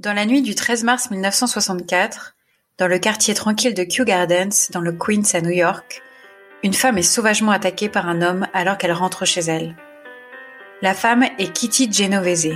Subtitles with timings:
[0.00, 2.36] Dans la nuit du 13 mars 1964,
[2.78, 6.02] dans le quartier tranquille de Kew Gardens, dans le Queens à New York,
[6.62, 9.74] une femme est sauvagement attaquée par un homme alors qu'elle rentre chez elle.
[10.82, 12.54] La femme est Kitty Genovese,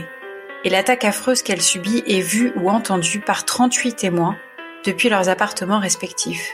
[0.63, 4.37] et l'attaque affreuse qu'elle subit est vue ou entendue par 38 témoins
[4.85, 6.49] depuis leurs appartements respectifs.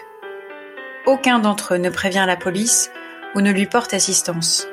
[1.04, 2.90] Aucun d'entre eux ne prévient la police
[3.34, 4.66] ou ne lui porte assistance.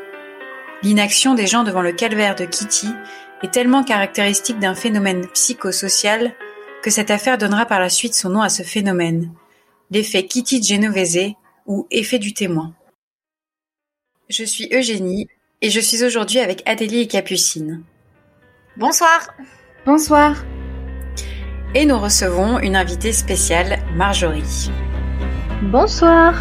[0.81, 2.87] L'inaction des gens devant le calvaire de Kitty
[3.45, 6.33] est tellement caractéristique d'un phénomène psychosocial
[6.81, 9.31] que cette affaire donnera par la suite son nom à ce phénomène,
[9.91, 11.33] l'effet Kitty Genovese
[11.67, 12.73] ou effet du témoin.
[14.29, 15.27] Je suis Eugénie
[15.61, 17.83] et je suis aujourd'hui avec Adélie et Capucine.
[18.77, 19.27] Bonsoir.
[19.85, 20.43] Bonsoir.
[21.75, 24.71] Et nous recevons une invitée spéciale, Marjorie.
[25.61, 26.33] Bonsoir.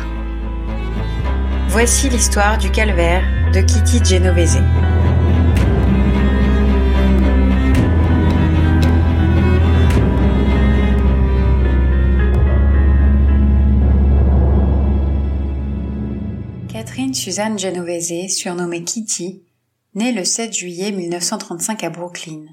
[1.68, 4.62] Voici l'histoire du calvaire de Kitty Genovese.
[17.15, 19.43] Suzanne Genovese, surnommée Kitty,
[19.95, 22.46] née le 7 juillet 1935 à Brooklyn.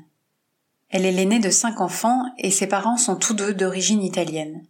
[0.90, 4.64] Elle est l'aînée de cinq enfants et ses parents sont tous deux d'origine italienne.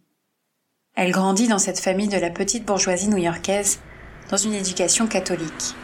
[0.94, 3.80] Elle grandit dans cette famille de la petite bourgeoisie new-yorkaise
[4.30, 5.74] dans une éducation catholique.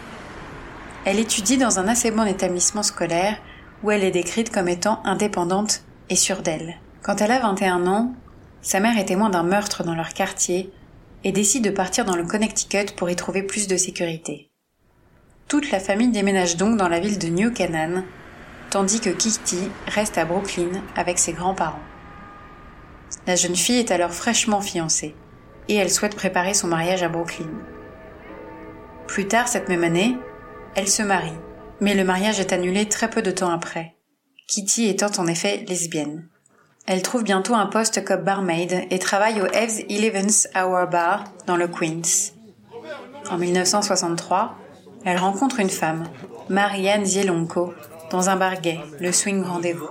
[1.05, 3.39] Elle étudie dans un assez bon établissement scolaire
[3.83, 6.77] où elle est décrite comme étant indépendante et sûre d'elle.
[7.03, 8.13] Quand elle a 21 ans,
[8.63, 10.73] sa mère est témoin d'un meurtre dans leur quartier
[11.25, 14.51] et décide de partir dans le Connecticut pour y trouver plus de sécurité.
[15.49, 18.05] Toute la famille déménage donc dans la ville de New Canaan,
[18.71, 21.79] tandis que Kitty reste à Brooklyn avec ses grands-parents.
[23.27, 25.15] La jeune fille est alors fraîchement fiancée,
[25.69, 27.51] et elle souhaite préparer son mariage à Brooklyn.
[29.07, 30.17] Plus tard cette même année,
[30.75, 31.33] elle se marie,
[31.81, 33.97] mais le mariage est annulé très peu de temps après,
[34.47, 36.29] Kitty étant en effet lesbienne.
[36.91, 41.59] Elle trouve bientôt un poste comme barmaid et travaille au Eve's Eleventh Hour Bar dans
[41.59, 42.33] le Queens.
[43.31, 44.57] En 1963,
[45.05, 46.05] elle rencontre une femme,
[46.49, 47.75] Marianne Zielonko,
[48.11, 49.91] dans un bar gay, le Swing Rendez-vous.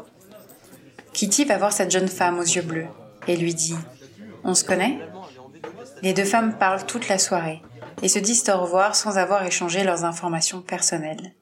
[1.13, 2.87] Kitty va voir cette jeune femme aux yeux bleus
[3.27, 3.75] et lui dit
[4.43, 4.99] On se connaît?
[6.01, 7.61] Les deux femmes parlent toute la soirée
[8.01, 11.35] et se disent au revoir sans avoir échangé leurs informations personnelles.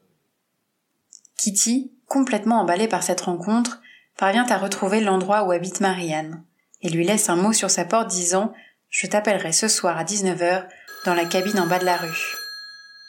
[1.38, 3.80] Kitty, complètement emballée par cette rencontre,
[4.18, 6.44] parvient à retrouver l'endroit où habite Marianne
[6.82, 8.54] et lui laisse un mot sur sa porte disant
[8.90, 10.66] Je t'appellerai ce soir à 19h
[11.06, 12.36] dans la cabine en bas de la rue.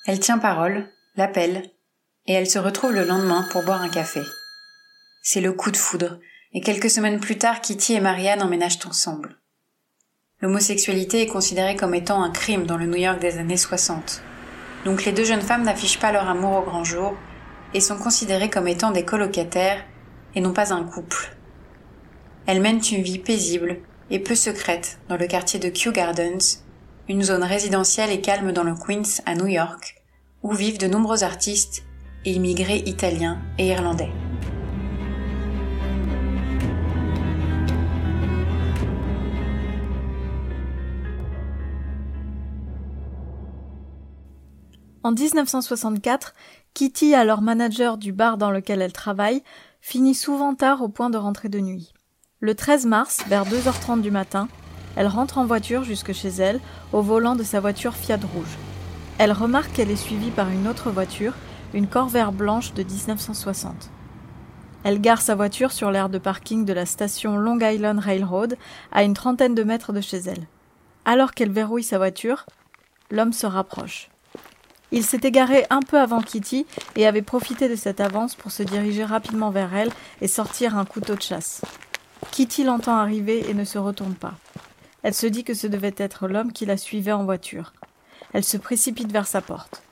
[0.06, 1.70] Elle tient parole, l'appelle,
[2.26, 4.20] et elle se retrouve le lendemain pour boire un café.
[5.22, 6.18] C'est le coup de foudre,
[6.52, 9.38] et quelques semaines plus tard, Kitty et Marianne emménagent ensemble.
[10.40, 14.22] L'homosexualité est considérée comme étant un crime dans le New York des années 60.
[14.84, 17.16] Donc les deux jeunes femmes n'affichent pas leur amour au grand jour
[17.74, 19.84] et sont considérées comme étant des colocataires
[20.36, 21.34] et non pas un couple.
[22.46, 23.78] Elles mènent une vie paisible
[24.10, 26.62] et peu secrète dans le quartier de Kew Gardens,
[27.08, 29.96] une zone résidentielle et calme dans le Queens à New York,
[30.42, 31.82] où vivent de nombreux artistes
[32.24, 34.10] et immigrés italiens et irlandais.
[45.02, 46.34] En 1964,
[46.74, 49.42] Kitty, alors manager du bar dans lequel elle travaille,
[49.80, 51.92] finit souvent tard au point de rentrer de nuit.
[52.40, 54.48] Le 13 mars, vers 2h30 du matin,
[54.96, 56.60] elle rentre en voiture jusque chez elle,
[56.92, 58.56] au volant de sa voiture Fiat rouge.
[59.18, 61.34] Elle remarque qu'elle est suivie par une autre voiture,
[61.74, 63.90] une Corvair blanche de 1960.
[64.84, 68.56] Elle gare sa voiture sur l'aire de parking de la station Long Island Railroad,
[68.92, 70.46] à une trentaine de mètres de chez elle.
[71.04, 72.46] Alors qu'elle verrouille sa voiture,
[73.10, 74.10] l'homme se rapproche.
[74.92, 78.62] Il s'est égaré un peu avant Kitty et avait profité de cette avance pour se
[78.62, 81.62] diriger rapidement vers elle et sortir un couteau de chasse.
[82.30, 84.34] Kitty l'entend arriver et ne se retourne pas.
[85.02, 87.72] Elle se dit que ce devait être l'homme qui la suivait en voiture.
[88.32, 89.82] Elle se précipite vers sa porte.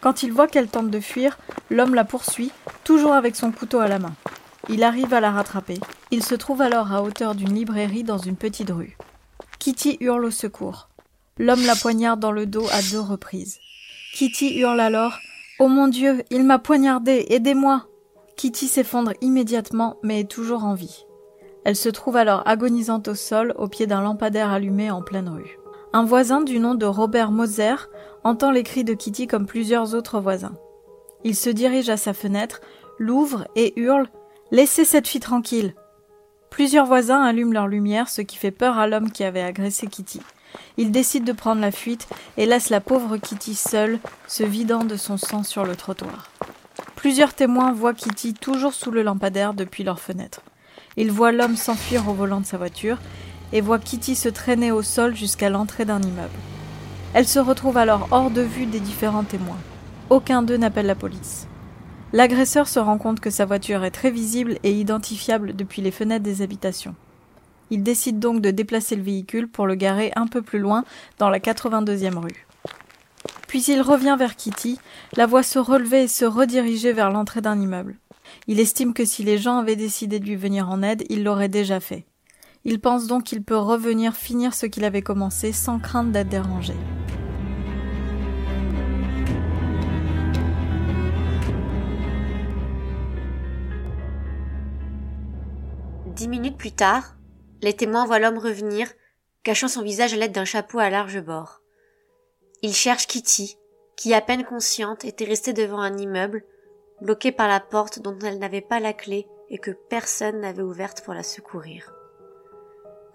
[0.00, 2.52] Quand il voit qu'elle tente de fuir, l'homme la poursuit,
[2.84, 4.14] toujours avec son couteau à la main.
[4.68, 5.78] Il arrive à la rattraper.
[6.10, 8.96] Il se trouve alors à hauteur d'une librairie dans une petite rue.
[9.58, 10.88] Kitty hurle au secours.
[11.38, 13.58] L'homme la poignarde dans le dos à deux reprises.
[14.12, 15.18] Kitty hurle alors.
[15.58, 17.86] Oh mon Dieu, il m'a poignardé, aidez-moi.
[18.36, 21.06] Kitty s'effondre immédiatement, mais est toujours en vie.
[21.64, 25.58] Elle se trouve alors agonisante au sol, au pied d'un lampadaire allumé en pleine rue.
[25.92, 27.74] Un voisin du nom de Robert Moser
[28.24, 30.56] entend les cris de Kitty comme plusieurs autres voisins.
[31.24, 32.60] Il se dirige à sa fenêtre,
[32.98, 34.08] l'ouvre et hurle
[34.50, 35.74] Laissez cette fille tranquille.
[36.50, 40.20] Plusieurs voisins allument leur lumière, ce qui fait peur à l'homme qui avait agressé Kitty.
[40.76, 44.96] Il décide de prendre la fuite et laisse la pauvre Kitty seule, se vidant de
[44.96, 46.30] son sang sur le trottoir.
[46.96, 50.42] Plusieurs témoins voient Kitty toujours sous le lampadaire depuis leur fenêtre.
[50.96, 52.98] Il voit l'homme s'enfuir au volant de sa voiture
[53.52, 56.28] et voit Kitty se traîner au sol jusqu'à l'entrée d'un immeuble.
[57.14, 59.58] Elle se retrouve alors hors de vue des différents témoins.
[60.10, 61.46] Aucun d'eux n'appelle la police.
[62.12, 66.24] L'agresseur se rend compte que sa voiture est très visible et identifiable depuis les fenêtres
[66.24, 66.94] des habitations.
[67.70, 70.84] Il décide donc de déplacer le véhicule pour le garer un peu plus loin
[71.18, 72.46] dans la 82e rue.
[73.46, 74.78] Puis il revient vers Kitty,
[75.16, 77.96] la voit se relever et se rediriger vers l'entrée d'un immeuble.
[78.46, 81.48] Il estime que si les gens avaient décidé de lui venir en aide, il l'aurait
[81.48, 82.04] déjà fait.
[82.64, 86.74] Il pense donc qu'il peut revenir finir ce qu'il avait commencé sans crainte d'être dérangé.
[96.14, 97.16] Dix minutes plus tard,
[97.62, 98.92] les témoins voient l'homme revenir,
[99.42, 101.60] cachant son visage à l'aide d'un chapeau à large bord.
[102.62, 103.58] Il cherche Kitty,
[103.96, 106.44] qui à peine consciente était restée devant un immeuble,
[107.00, 111.02] bloquée par la porte dont elle n'avait pas la clé et que personne n'avait ouverte
[111.02, 111.92] pour la secourir.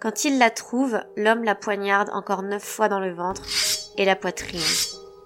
[0.00, 3.42] Quand il la trouve, l'homme la poignarde encore neuf fois dans le ventre
[3.96, 4.60] et la poitrine.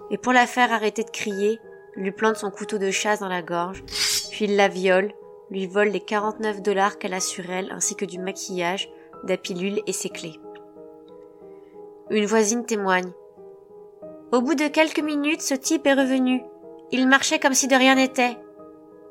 [0.09, 1.59] Et pour la faire arrêter de crier,
[1.95, 3.83] lui plante son couteau de chasse dans la gorge,
[4.31, 5.13] puis il la viole,
[5.49, 8.89] lui vole les 49 dollars qu'elle a sur elle ainsi que du maquillage,
[9.35, 10.39] pilules et ses clés.
[12.09, 13.11] Une voisine témoigne.
[14.31, 16.43] Au bout de quelques minutes, ce type est revenu.
[16.91, 18.37] Il marchait comme si de rien n'était.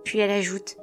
[0.05, 0.77] Puis elle ajoute.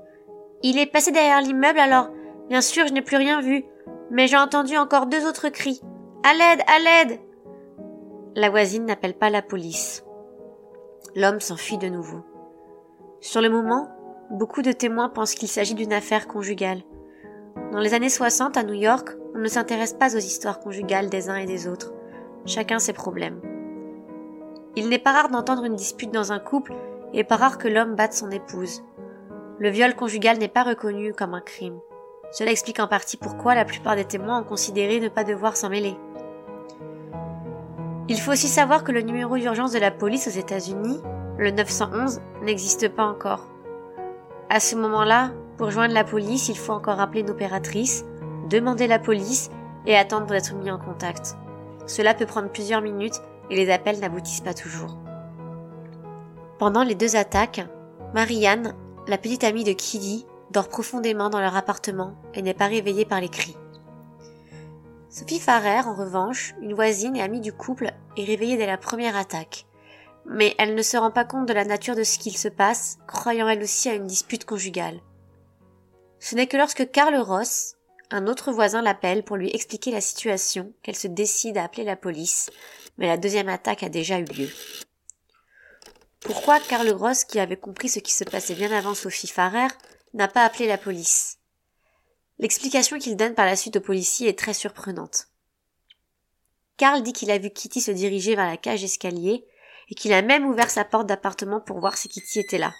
[0.63, 2.09] Il est passé derrière l'immeuble alors,
[2.49, 3.65] bien sûr, je n'ai plus rien vu,
[4.09, 5.81] mais j'ai entendu encore deux autres cris.
[6.23, 7.19] À l'aide, à l'aide!
[8.35, 10.03] La voisine n'appelle pas la police.
[11.15, 12.19] L'homme s'enfuit de nouveau.
[13.21, 13.89] Sur le moment,
[14.29, 16.83] beaucoup de témoins pensent qu'il s'agit d'une affaire conjugale.
[17.71, 21.29] Dans les années 60 à New York, on ne s'intéresse pas aux histoires conjugales des
[21.29, 21.91] uns et des autres.
[22.45, 23.41] Chacun ses problèmes.
[24.77, 26.73] Il n'est pas rare d'entendre une dispute dans un couple
[27.13, 28.83] et pas rare que l'homme batte son épouse.
[29.59, 31.79] Le viol conjugal n'est pas reconnu comme un crime.
[32.31, 35.69] Cela explique en partie pourquoi la plupart des témoins ont considéré ne pas devoir s'en
[35.69, 35.97] mêler.
[38.07, 41.01] Il faut aussi savoir que le numéro d'urgence de la police aux États-Unis,
[41.37, 43.49] le 911, n'existe pas encore.
[44.49, 48.05] À ce moment-là, pour joindre la police, il faut encore appeler une opératrice,
[48.49, 49.49] demander la police
[49.85, 51.35] et attendre d'être mis en contact.
[51.87, 54.97] Cela peut prendre plusieurs minutes et les appels n'aboutissent pas toujours.
[56.59, 57.65] Pendant les deux attaques,
[58.13, 58.73] Marianne,
[59.07, 63.21] la petite amie de Kiddy, dort profondément dans leur appartement et n'est pas réveillée par
[63.21, 63.57] les cris.
[65.09, 69.15] Sophie Farrer, en revanche, une voisine et amie du couple, est réveillée dès la première
[69.15, 69.65] attaque.
[70.25, 72.99] Mais elle ne se rend pas compte de la nature de ce qu'il se passe,
[73.07, 74.99] croyant elle aussi à une dispute conjugale.
[76.19, 77.75] Ce n'est que lorsque Karl Ross,
[78.09, 81.95] un autre voisin l'appelle pour lui expliquer la situation qu'elle se décide à appeler la
[81.95, 82.49] police,
[82.97, 84.49] mais la deuxième attaque a déjà eu lieu.
[86.21, 89.67] Pourquoi Karl Ross, qui avait compris ce qui se passait bien avant Sophie Farrer,
[90.13, 91.37] n'a pas appelé la police?
[92.39, 95.27] L'explication qu'il donne par la suite aux policiers est très surprenante.
[96.77, 99.45] Karl dit qu'il a vu Kitty se diriger vers la cage d'escalier
[99.89, 102.73] et qu'il a même ouvert sa porte d'appartement pour voir si Kitty était là.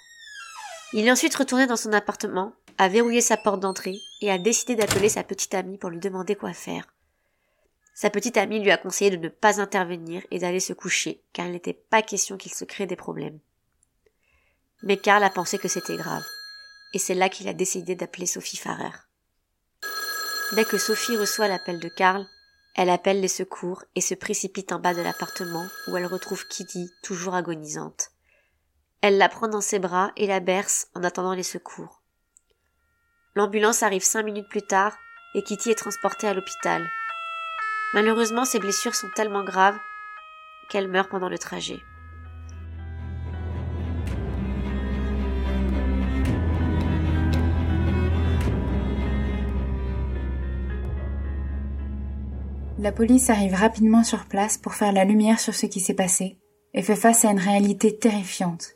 [0.94, 4.76] Il est ensuite retourné dans son appartement, a verrouillé sa porte d'entrée et a décidé
[4.76, 6.86] d'appeler sa petite amie pour lui demander quoi faire.
[7.96, 11.48] Sa petite amie lui a conseillé de ne pas intervenir et d'aller se coucher, car
[11.48, 13.40] il n'était pas question qu'il se crée des problèmes.
[14.84, 16.26] Mais Karl a pensé que c'était grave,
[16.94, 18.96] et c'est là qu'il a décidé d'appeler Sophie Farrer.
[20.54, 22.28] Dès que Sophie reçoit l'appel de Karl,
[22.76, 26.92] elle appelle les secours et se précipite en bas de l'appartement où elle retrouve Kitty
[27.02, 28.12] toujours agonisante.
[29.02, 31.97] Elle la prend dans ses bras et la berce en attendant les secours.
[33.38, 34.98] L'ambulance arrive cinq minutes plus tard
[35.36, 36.90] et Kitty est transportée à l'hôpital.
[37.94, 39.78] Malheureusement, ses blessures sont tellement graves
[40.72, 41.78] qu'elle meurt pendant le trajet.
[52.80, 56.40] La police arrive rapidement sur place pour faire la lumière sur ce qui s'est passé
[56.74, 58.70] et fait face à une réalité terrifiante.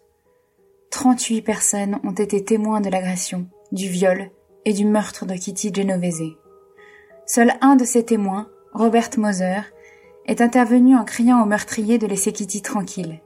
[0.92, 4.30] 38 personnes ont été témoins de l'agression, du viol
[4.66, 6.38] et du meurtre de Kitty Genovese.
[7.26, 9.62] Seul un de ces témoins, Robert Moser,
[10.26, 13.22] est intervenu en criant au meurtrier de laisser Kitty tranquille.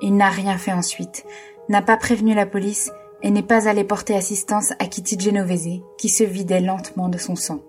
[0.00, 1.24] Il n'a rien fait ensuite,
[1.68, 2.90] n'a pas prévenu la police
[3.22, 7.36] et n'est pas allé porter assistance à Kitty Genovese, qui se vidait lentement de son
[7.36, 7.60] sang.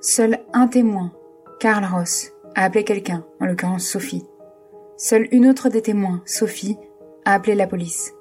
[0.00, 1.12] Seul un témoin,
[1.60, 4.24] Karl Ross, a appelé quelqu'un, en l'occurrence Sophie.
[4.96, 6.78] Seule une autre des témoins, Sophie,
[7.24, 8.12] a appelé la police.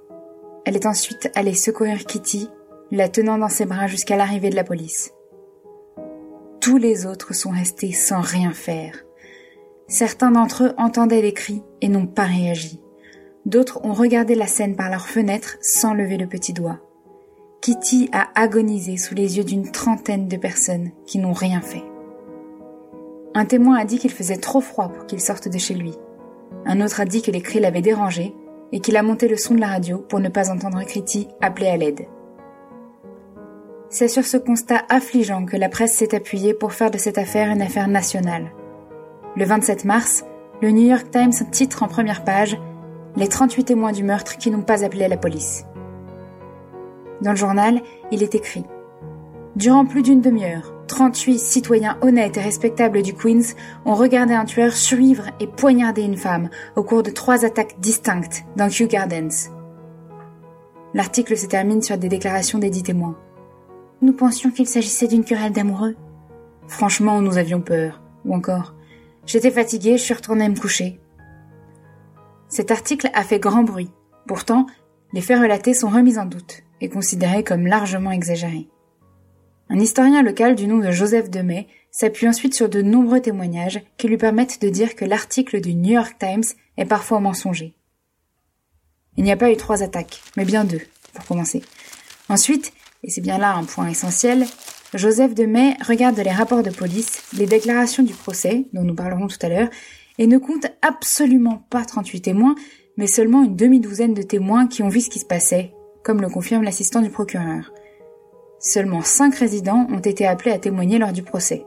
[0.66, 2.50] Elle est ensuite allée secourir Kitty,
[2.94, 5.16] la tenant dans ses bras jusqu'à l'arrivée de la police.
[6.62, 9.04] Tous les autres sont restés sans rien faire.
[9.88, 12.80] Certains d'entre eux entendaient les cris et n'ont pas réagi.
[13.48, 16.82] D'autres ont regardé la scène par leur fenêtre sans lever le petit doigt.
[17.62, 21.84] Kitty a agonisé sous les yeux d'une trentaine de personnes qui n'ont rien fait.
[23.34, 25.96] Un témoin a dit qu'il faisait trop froid pour qu'il sorte de chez lui.
[26.68, 28.36] Un autre a dit que les cris l'avaient dérangé
[28.72, 31.70] et qu'il a monté le son de la radio pour ne pas entendre Kitty appeler
[31.70, 32.06] à l'aide.
[33.94, 37.52] C'est sur ce constat affligeant que la presse s'est appuyée pour faire de cette affaire
[37.52, 38.52] une affaire nationale.
[39.36, 40.26] Le 27 mars,
[40.64, 42.58] le New York Times titre en première page
[43.16, 45.66] Les 38 témoins du meurtre qui n'ont pas appelé la police.
[47.22, 48.66] Dans le journal, il est écrit
[49.56, 53.54] Durant plus d'une demi-heure, 38 citoyens honnêtes et respectables du Queens
[53.86, 58.44] ont regardé un tueur suivre et poignarder une femme au cours de trois attaques distinctes
[58.56, 59.52] dans Kew Gardens.
[60.96, 63.16] L'article se termine sur des déclarations des dix témoins.
[64.04, 65.96] Nous pensions qu'il s'agissait d'une querelle d'amoureux.
[66.68, 68.02] Franchement, nous avions peur.
[68.26, 68.76] Ou encore,
[69.26, 71.00] j'étais fatiguée, je suis retournée me coucher.
[72.50, 73.92] Cet article a fait grand bruit.
[74.28, 74.66] Pourtant,
[75.14, 78.68] les faits relatés sont remis en doute et considérés comme largement exagérés.
[79.70, 84.10] Un historien local du nom de Joseph Demey s'appuie ensuite sur de nombreux témoignages qui
[84.10, 86.44] lui permettent de dire que l'article du New York Times
[86.76, 87.74] est parfois mensonger.
[89.16, 90.82] Il n'y a pas eu trois attaques, mais bien deux,
[91.14, 91.64] pour commencer.
[92.28, 94.46] Ensuite, et c'est bien là un point essentiel,
[94.94, 99.28] Joseph de May regarde les rapports de police, les déclarations du procès, dont nous parlerons
[99.28, 99.70] tout à l'heure,
[100.20, 102.56] et ne compte absolument pas 38 témoins,
[102.98, 106.30] mais seulement une demi-douzaine de témoins qui ont vu ce qui se passait, comme le
[106.30, 107.74] confirme l'assistant du procureur.
[108.60, 111.66] Seulement cinq résidents ont été appelés à témoigner lors du procès.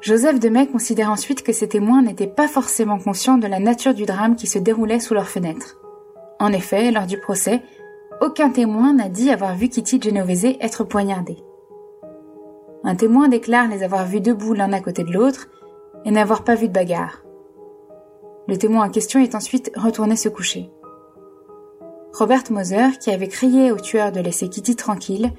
[0.00, 3.92] Joseph de May considère ensuite que ces témoins n'étaient pas forcément conscients de la nature
[3.92, 5.76] du drame qui se déroulait sous leurs fenêtres.
[6.40, 7.60] En effet, lors du procès,
[8.20, 11.38] aucun témoin n'a dit avoir vu Kitty Genovese être poignardée.
[12.84, 15.48] Un témoin déclare les avoir vus debout l'un à côté de l'autre
[16.04, 17.24] et n'avoir pas vu de bagarre.
[18.48, 20.70] Le témoin en question est ensuite retourné se coucher.
[22.12, 25.32] Robert Moser, qui avait crié au tueur de laisser Kitty tranquille,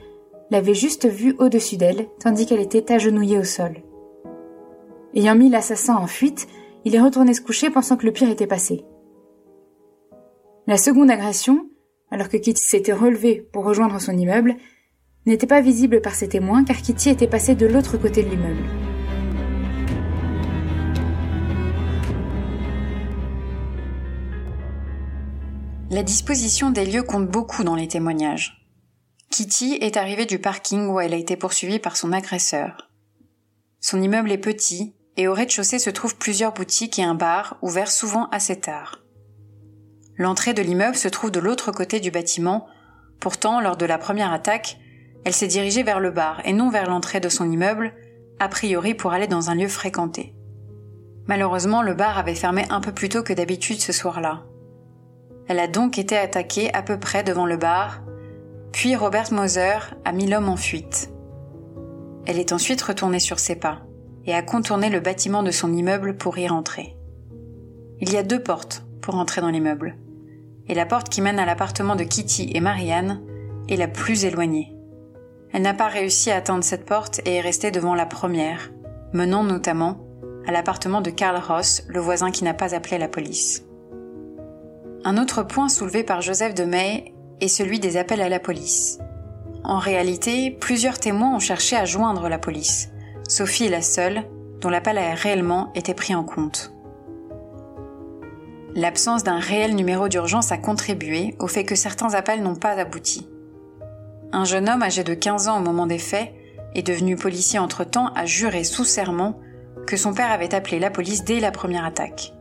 [0.49, 3.83] l'avait juste vue au-dessus d'elle, tandis qu'elle était agenouillée au sol.
[5.13, 6.47] Ayant mis l'assassin en fuite,
[6.85, 8.85] il est retourné se coucher pensant que le pire était passé.
[10.67, 11.67] La seconde agression,
[12.11, 14.55] alors que Kitty s'était relevée pour rejoindre son immeuble,
[15.25, 18.63] n'était pas visible par ses témoins car Kitty était passée de l'autre côté de l'immeuble.
[25.89, 28.65] La disposition des lieux compte beaucoup dans les témoignages.
[29.29, 32.89] Kitty est arrivée du parking où elle a été poursuivie par son agresseur.
[33.81, 37.91] Son immeuble est petit et au rez-de-chaussée se trouvent plusieurs boutiques et un bar ouverts
[37.91, 39.00] souvent assez tard.
[40.17, 42.67] L'entrée de l'immeuble se trouve de l'autre côté du bâtiment.
[43.19, 44.77] Pourtant, lors de la première attaque,
[45.23, 47.93] elle s'est dirigée vers le bar et non vers l'entrée de son immeuble,
[48.39, 50.35] a priori pour aller dans un lieu fréquenté.
[51.27, 54.43] Malheureusement, le bar avait fermé un peu plus tôt que d'habitude ce soir-là.
[55.47, 58.01] Elle a donc été attaquée à peu près devant le bar,
[58.71, 61.11] puis Robert Moser a mis l'homme en fuite.
[62.25, 63.81] Elle est ensuite retournée sur ses pas
[64.25, 66.95] et a contourné le bâtiment de son immeuble pour y rentrer.
[67.99, 69.97] Il y a deux portes pour entrer dans l'immeuble
[70.71, 73.21] et la porte qui mène à l'appartement de Kitty et Marianne
[73.67, 74.73] est la plus éloignée.
[75.51, 78.71] Elle n'a pas réussi à atteindre cette porte et est restée devant la première,
[79.11, 79.97] menant notamment
[80.47, 83.65] à l'appartement de Karl Ross, le voisin qui n'a pas appelé la police.
[85.03, 88.99] Un autre point soulevé par Joseph de May est celui des appels à la police.
[89.63, 92.89] En réalité, plusieurs témoins ont cherché à joindre la police.
[93.27, 94.23] Sophie est la seule
[94.61, 96.71] dont l'appel a réellement été pris en compte.
[98.73, 103.27] L'absence d'un réel numéro d'urgence a contribué au fait que certains appels n'ont pas abouti.
[104.31, 106.33] Un jeune homme âgé de 15 ans au moment des faits
[106.73, 109.39] et devenu policier entre-temps a juré sous serment
[109.87, 112.33] que son père avait appelé la police dès la première attaque.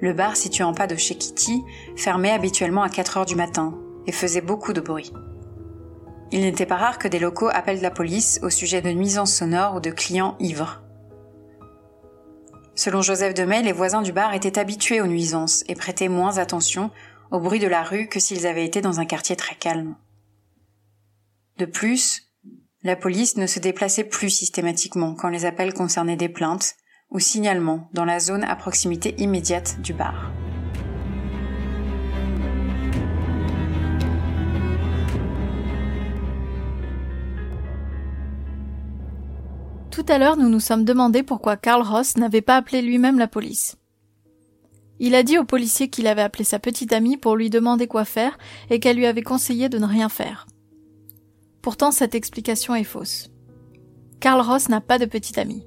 [0.00, 1.62] Le bar situé en pas de chez Kitty
[1.96, 3.74] fermait habituellement à 4 heures du matin
[4.06, 5.12] et faisait beaucoup de bruit.
[6.30, 9.76] Il n'était pas rare que des locaux appellent la police au sujet de nuisances sonores
[9.76, 10.82] ou de clients ivres.
[12.78, 16.92] Selon Joseph Demey, les voisins du bar étaient habitués aux nuisances et prêtaient moins attention
[17.32, 19.96] au bruit de la rue que s'ils avaient été dans un quartier très calme.
[21.56, 22.30] De plus,
[22.84, 26.76] la police ne se déplaçait plus systématiquement quand les appels concernaient des plaintes
[27.10, 30.30] ou signalements dans la zone à proximité immédiate du bar.
[40.08, 43.76] À l'heure, nous nous sommes demandé pourquoi Karl Ross n'avait pas appelé lui-même la police.
[45.00, 48.04] Il a dit au policier qu'il avait appelé sa petite amie pour lui demander quoi
[48.04, 48.36] faire
[48.70, 50.46] et qu'elle lui avait conseillé de ne rien faire.
[51.62, 53.30] Pourtant, cette explication est fausse.
[54.20, 55.66] Karl Ross n'a pas de petite amie.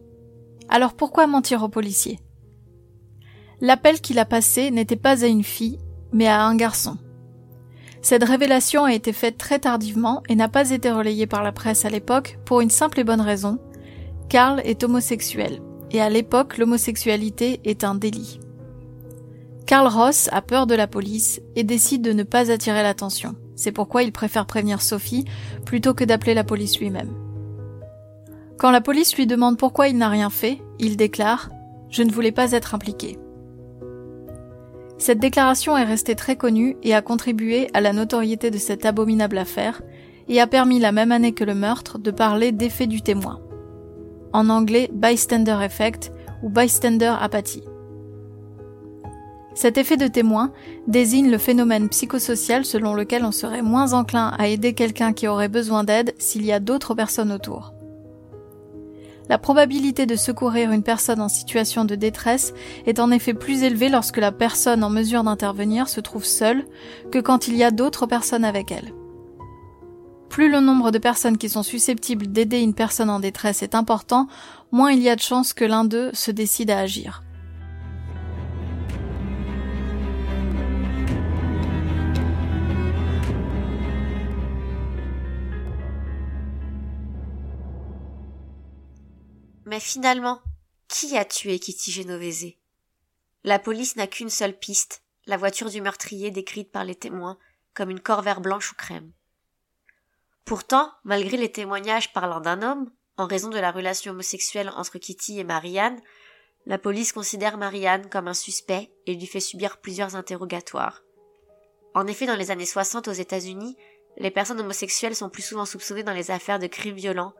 [0.68, 2.20] Alors pourquoi mentir au policier?
[3.62, 5.80] L'appel qu'il a passé n'était pas à une fille,
[6.12, 6.98] mais à un garçon.
[8.02, 11.86] Cette révélation a été faite très tardivement et n'a pas été relayée par la presse
[11.86, 13.60] à l'époque pour une simple et bonne raison.
[14.32, 15.62] Carl est homosexuel,
[15.92, 18.40] et à l'époque l'homosexualité est un délit.
[19.66, 23.36] Carl Ross a peur de la police et décide de ne pas attirer l'attention.
[23.58, 25.26] C'est pourquoi il préfère prévenir Sophie
[25.66, 27.14] plutôt que d'appeler la police lui-même.
[28.58, 31.50] Quand la police lui demande pourquoi il n'a rien fait, il déclare⁇
[31.90, 33.18] Je ne voulais pas être impliqué⁇
[34.98, 39.38] Cette déclaration est restée très connue et a contribué à la notoriété de cette abominable
[39.38, 39.82] affaire
[40.30, 43.42] et a permis la même année que le meurtre de parler d'effet du témoin.
[44.34, 46.12] En anglais bystander effect
[46.44, 47.64] ou bystander apathy.
[49.54, 50.52] Cet effet de témoin
[50.88, 55.50] désigne le phénomène psychosocial selon lequel on serait moins enclin à aider quelqu'un qui aurait
[55.50, 57.74] besoin d'aide s'il y a d'autres personnes autour.
[59.30, 62.54] La probabilité de secourir une personne en situation de détresse
[62.86, 66.66] est en effet plus élevée lorsque la personne en mesure d'intervenir se trouve seule
[67.12, 68.94] que quand il y a d'autres personnes avec elle.
[70.32, 74.30] Plus le nombre de personnes qui sont susceptibles d'aider une personne en détresse est important,
[74.72, 77.22] moins il y a de chances que l'un d'eux se décide à agir.
[89.66, 90.40] Mais finalement,
[90.88, 92.54] qui a tué Kitty Genovese?
[93.44, 97.38] La police n'a qu'une seule piste, la voiture du meurtrier décrite par les témoins
[97.74, 99.12] comme une corvaire blanche ou crème.
[100.46, 105.40] Pourtant, malgré les témoignages parlant d'un homme, en raison de la relation homosexuelle entre Kitty
[105.40, 106.02] et Marianne,
[106.66, 111.04] la police considère Marianne comme un suspect et lui fait subir plusieurs interrogatoires.
[111.94, 113.78] En effet, dans les années 60 aux États-Unis,
[114.18, 117.34] les personnes homosexuelles sont plus souvent soupçonnées dans les affaires de crimes violents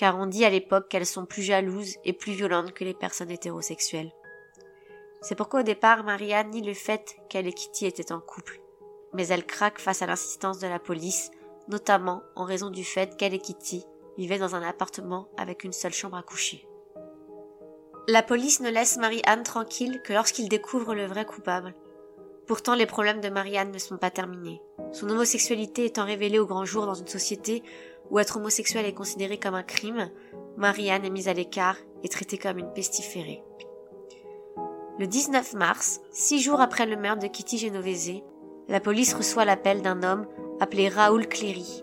[0.00, 3.30] car on dit à l'époque qu'elles sont plus jalouses et plus violentes que les personnes
[3.30, 4.12] hétérosexuelles.
[5.20, 8.62] C'est pourquoi au départ Marianne nie le fait qu'elle et Kitty étaient en couple,
[9.12, 11.30] mais elle craque face à l'insistance de la police,
[11.70, 13.84] notamment en raison du fait qu'elle et Kitty
[14.18, 16.66] vivaient dans un appartement avec une seule chambre à coucher.
[18.08, 21.74] La police ne laisse Marie-Anne tranquille que lorsqu'ils découvrent le vrai coupable.
[22.46, 24.60] Pourtant, les problèmes de Marianne ne sont pas terminés.
[24.92, 27.62] Son homosexualité étant révélée au grand jour dans une société
[28.10, 30.10] où être homosexuel est considéré comme un crime,
[30.56, 33.44] Marianne est mise à l'écart et traitée comme une pestiférée.
[34.98, 38.22] Le 19 mars, six jours après le meurtre de Kitty Genovese,
[38.68, 40.26] la police reçoit l'appel d'un homme
[40.60, 41.82] appelé Raoul Cléry.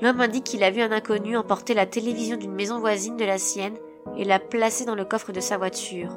[0.00, 3.38] L'homme indique qu'il a vu un inconnu emporter la télévision d'une maison voisine de la
[3.38, 3.76] sienne
[4.16, 6.10] et la placer dans le coffre de sa voiture,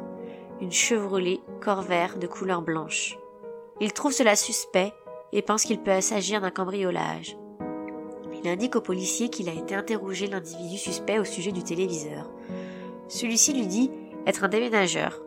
[0.61, 3.17] une Chevrolet Corvair de couleur blanche.
[3.81, 4.93] Il trouve cela suspect
[5.31, 7.37] et pense qu'il peut s'agir d'un cambriolage.
[8.41, 12.29] Il indique au policier qu'il a été interrogé l'individu suspect au sujet du téléviseur.
[13.09, 13.91] Celui-ci lui dit
[14.25, 15.21] être un déménageur.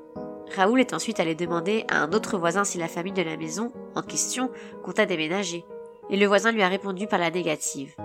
[0.55, 3.73] Raoul est ensuite allé demander à un autre voisin si la famille de la maison
[3.95, 4.51] en question
[4.83, 5.65] comptait déménager,
[6.13, 7.97] et le voisin lui a répondu par la négative.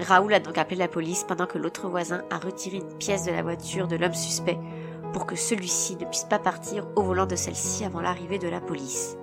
[0.00, 3.30] Raoul a donc appelé la police pendant que l'autre voisin a retiré une pièce de
[3.30, 4.58] la voiture de l'homme suspect
[5.14, 8.60] pour que celui-ci ne puisse pas partir au volant de celle-ci avant l'arrivée de la
[8.60, 9.16] police.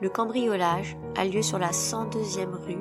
[0.00, 2.78] Le cambriolage a lieu sur la 102e rue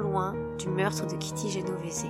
[0.00, 2.06] loin du meurtre de Kitty Genovese.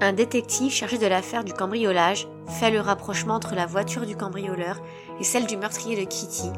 [0.00, 4.80] Un détective chargé de l'affaire du cambriolage fait le rapprochement entre la voiture du cambrioleur
[5.18, 6.50] et celle du meurtrier de Kitty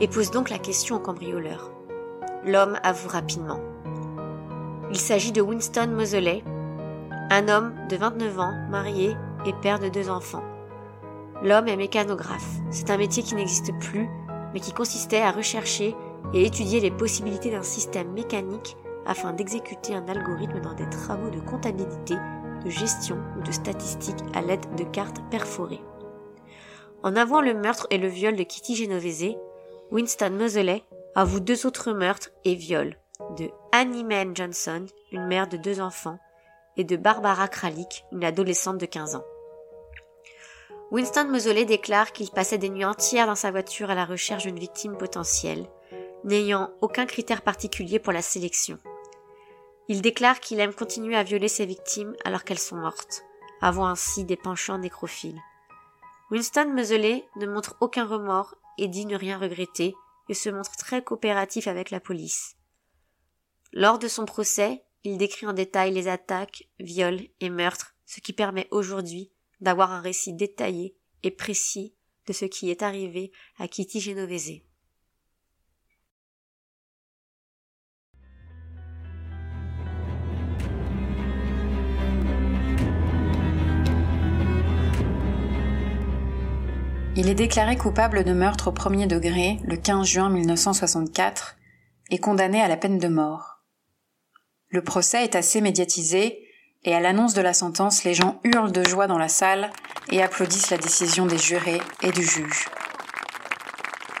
[0.00, 1.73] et pose donc la question au cambrioleur.
[2.46, 3.58] L'homme avoue rapidement.
[4.90, 6.44] Il s'agit de Winston Moseley,
[7.30, 10.42] un homme de 29 ans, marié et père de deux enfants.
[11.42, 12.58] L'homme est mécanographe.
[12.70, 14.10] C'est un métier qui n'existe plus,
[14.52, 15.94] mais qui consistait à rechercher
[16.34, 18.76] et étudier les possibilités d'un système mécanique
[19.06, 22.16] afin d'exécuter un algorithme dans des travaux de comptabilité,
[22.62, 25.82] de gestion ou de statistique à l'aide de cartes perforées.
[27.02, 29.34] En avouant le meurtre et le viol de Kitty Genovese,
[29.90, 30.82] Winston Moseley
[31.14, 32.98] avoue deux autres meurtres et viols
[33.38, 36.18] de Annie Mae Johnson, une mère de deux enfants,
[36.76, 39.24] et de Barbara Kralik, une adolescente de 15 ans.
[40.90, 44.58] Winston Moseley déclare qu'il passait des nuits entières dans sa voiture à la recherche d'une
[44.58, 45.66] victime potentielle,
[46.24, 48.78] n'ayant aucun critère particulier pour la sélection.
[49.88, 53.24] Il déclare qu'il aime continuer à violer ses victimes alors qu'elles sont mortes,
[53.60, 55.38] avouant ainsi des penchants nécrophiles.
[56.30, 59.94] Winston Moseley ne montre aucun remords et dit ne rien regretter
[60.28, 62.56] et se montre très coopératif avec la police.
[63.72, 68.32] Lors de son procès, il décrit en détail les attaques, viols et meurtres, ce qui
[68.32, 71.94] permet aujourd'hui d'avoir un récit détaillé et précis
[72.26, 74.62] de ce qui est arrivé à Kitty Genovese.
[87.24, 91.56] Il est déclaré coupable de meurtre au premier degré le 15 juin 1964,
[92.10, 93.62] est condamné à la peine de mort.
[94.68, 96.46] Le procès est assez médiatisé
[96.82, 99.70] et à l'annonce de la sentence, les gens hurlent de joie dans la salle
[100.10, 102.66] et applaudissent la décision des jurés et du juge.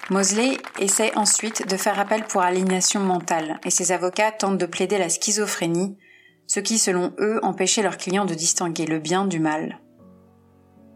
[0.08, 4.96] Mosley essaie ensuite de faire appel pour aliénation mentale et ses avocats tentent de plaider
[4.96, 5.98] la schizophrénie,
[6.46, 9.78] ce qui, selon eux, empêchait leurs clients de distinguer le bien du mal.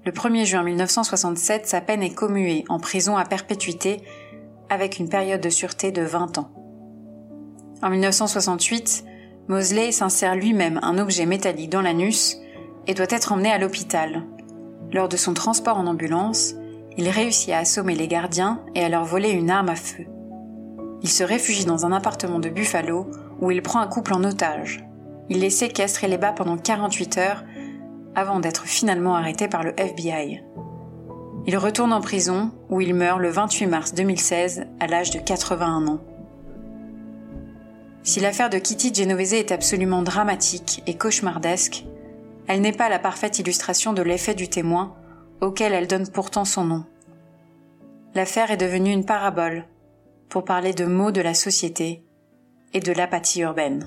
[0.08, 4.00] Le 1er juin 1967, sa peine est commuée en prison à perpétuité
[4.70, 6.50] avec une période de sûreté de 20 ans.
[7.82, 9.04] En 1968,
[9.48, 12.38] Mosley s'insère lui-même un objet métallique dans l'anus
[12.86, 14.24] et doit être emmené à l'hôpital.
[14.94, 16.54] Lors de son transport en ambulance,
[16.96, 20.06] il réussit à assommer les gardiens et à leur voler une arme à feu.
[21.02, 23.10] Il se réfugie dans un appartement de Buffalo
[23.42, 24.82] où il prend un couple en otage.
[25.28, 27.44] Il les séquestre et les bat pendant 48 heures
[28.14, 30.42] avant d'être finalement arrêté par le FBI.
[31.46, 35.86] Il retourne en prison où il meurt le 28 mars 2016 à l'âge de 81
[35.86, 36.00] ans.
[38.02, 41.84] Si l'affaire de Kitty Genovese est absolument dramatique et cauchemardesque,
[42.46, 44.94] elle n'est pas la parfaite illustration de l'effet du témoin
[45.40, 46.84] auquel elle donne pourtant son nom.
[48.14, 49.66] L'affaire est devenue une parabole
[50.28, 52.02] pour parler de maux de la société
[52.72, 53.86] et de l'apathie urbaine.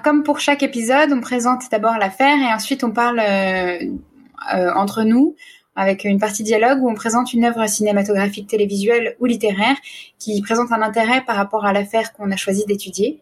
[0.00, 3.78] Comme pour chaque épisode, on présente d'abord l'affaire et ensuite on parle euh,
[4.54, 5.36] euh, entre nous
[5.74, 9.76] avec une partie dialogue où on présente une œuvre cinématographique, télévisuelle ou littéraire
[10.18, 13.20] qui présente un intérêt par rapport à l'affaire qu'on a choisi d'étudier.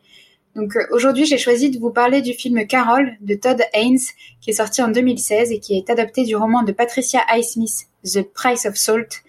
[0.54, 3.98] Donc euh, aujourd'hui, j'ai choisi de vous parler du film Carol de Todd Haynes
[4.40, 8.22] qui est sorti en 2016 et qui est adapté du roman de Patricia Highsmith, The
[8.22, 9.22] Price of Salt,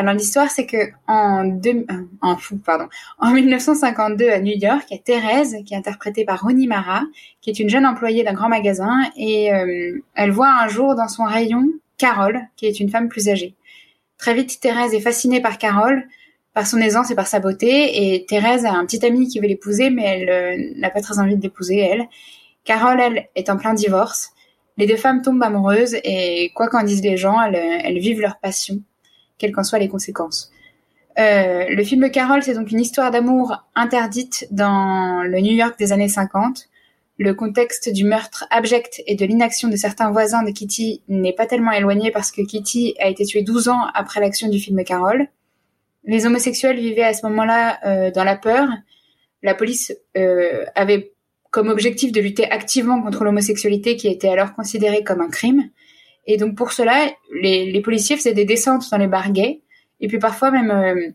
[0.00, 2.34] alors l'histoire, c'est que en, euh,
[2.64, 6.66] pardon, en 1952 à New York, il y a Thérèse qui est interprétée par Ronnie
[6.66, 7.02] Mara,
[7.42, 11.08] qui est une jeune employée d'un grand magasin, et euh, elle voit un jour dans
[11.08, 13.56] son rayon Carole, qui est une femme plus âgée.
[14.16, 16.08] Très vite, Thérèse est fascinée par Carole,
[16.54, 19.48] par son aisance et par sa beauté, et Thérèse a un petit ami qui veut
[19.48, 22.08] l'épouser, mais elle euh, n'a pas très envie de l'épouser, elle.
[22.64, 24.30] Carole, elle, est en plein divorce.
[24.78, 28.80] Les deux femmes tombent amoureuses, et quoi qu'en disent les gens, elles vivent leur passion
[29.40, 30.52] quelles qu'en soient les conséquences.
[31.18, 35.92] Euh, le film Carole, c'est donc une histoire d'amour interdite dans le New York des
[35.92, 36.68] années 50.
[37.18, 41.46] Le contexte du meurtre abject et de l'inaction de certains voisins de Kitty n'est pas
[41.46, 45.26] tellement éloigné parce que Kitty a été tuée 12 ans après l'action du film Carole.
[46.04, 48.68] Les homosexuels vivaient à ce moment-là euh, dans la peur.
[49.42, 51.12] La police euh, avait
[51.50, 55.68] comme objectif de lutter activement contre l'homosexualité qui était alors considérée comme un crime.
[56.26, 57.10] Et donc pour cela,
[57.42, 59.60] les, policiers faisaient des descentes dans les bars gays,
[60.00, 61.10] et puis parfois même euh,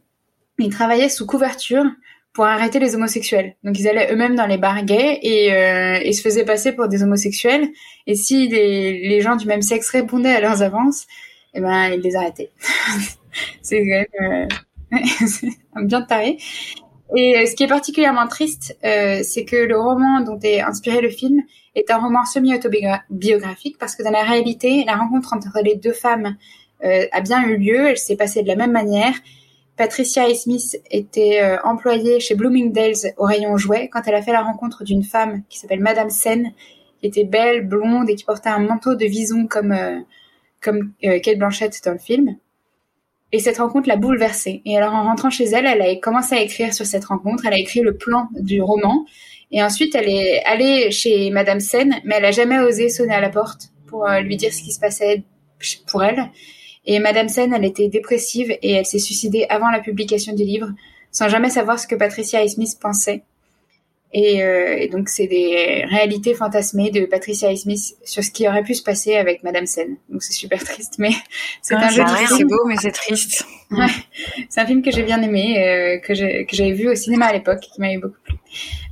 [0.57, 1.85] ils travaillaient sous couverture
[2.33, 3.55] pour arrêter les homosexuels.
[3.63, 7.01] Donc ils allaient eux-mêmes dans les bars gays et, euh, se faisaient passer pour des
[7.01, 7.69] homosexuels.
[8.07, 11.07] Et si les, gens du même sexe répondaient à leurs avances,
[11.53, 12.51] eh ben ils les arrêtaient.
[13.61, 14.47] c'est quand même
[14.93, 16.37] euh, bien taré.
[17.15, 21.43] Et ce qui est particulièrement triste, c'est que le roman dont est inspiré le film
[21.75, 26.35] est un roman semi-autobiographique parce que dans la réalité, la rencontre entre les deux femmes
[26.83, 27.87] euh, a bien eu lieu.
[27.87, 29.13] Elle s'est passée de la même manière.
[29.77, 34.41] Patricia Smith était euh, employée chez Bloomingdale's au rayon jouets quand elle a fait la
[34.41, 36.53] rencontre d'une femme qui s'appelle Madame Sen,
[36.99, 39.99] qui était belle, blonde et qui portait un manteau de vison comme euh,
[40.61, 42.37] comme Kate Blanchett dans le film.
[43.31, 44.61] Et cette rencontre l'a bouleversée.
[44.65, 47.45] Et alors en rentrant chez elle, elle a commencé à écrire sur cette rencontre.
[47.45, 49.05] Elle a écrit le plan du roman
[49.51, 53.21] et ensuite, elle est allée chez Madame Sen, mais elle a jamais osé sonner à
[53.21, 55.23] la porte pour euh, lui dire ce qui se passait
[55.87, 56.29] pour elle.
[56.85, 60.69] Et Madame Sen, elle était dépressive et elle s'est suicidée avant la publication du livre,
[61.11, 63.23] sans jamais savoir ce que Patricia Smith pensaient.
[64.15, 68.63] Euh, et, donc, c'est des réalités fantasmées de Patricia et Smith sur ce qui aurait
[68.63, 69.97] pu se passer avec Madame Sen.
[70.09, 71.11] Donc, c'est super triste, mais
[71.61, 72.03] c'est un jeu
[72.37, 73.45] C'est beau, mais c'est triste.
[73.71, 73.87] Ouais.
[74.47, 77.61] C'est un film que j'ai bien aimé, euh, que j'avais vu au cinéma à l'époque,
[77.61, 78.35] qui m'avait beaucoup plu.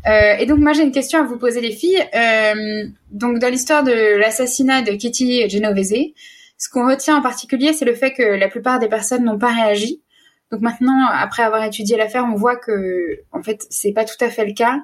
[0.07, 2.03] Euh, et donc, moi, j'ai une question à vous poser, les filles.
[2.15, 6.13] Euh, donc, dans l'histoire de l'assassinat de Kitty Genovese,
[6.57, 9.53] ce qu'on retient en particulier, c'est le fait que la plupart des personnes n'ont pas
[9.53, 10.01] réagi.
[10.51, 14.29] Donc maintenant, après avoir étudié l'affaire, on voit que, en fait, c'est pas tout à
[14.29, 14.81] fait le cas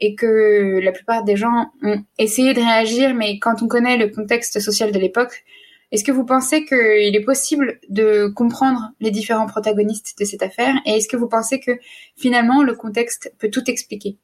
[0.00, 4.08] et que la plupart des gens ont essayé de réagir, mais quand on connaît le
[4.08, 5.44] contexte social de l'époque,
[5.92, 10.74] est-ce que vous pensez qu'il est possible de comprendre les différents protagonistes de cette affaire?
[10.86, 11.72] Et est-ce que vous pensez que
[12.16, 14.16] finalement le contexte peut tout expliquer?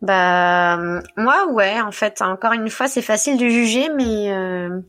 [0.00, 0.78] Bah
[1.16, 4.80] moi ouais en fait encore une fois c'est facile de juger mais euh,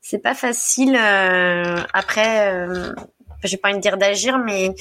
[0.00, 2.94] c'est pas facile euh, après euh,
[3.44, 4.74] j'ai pas envie de dire d'agir mais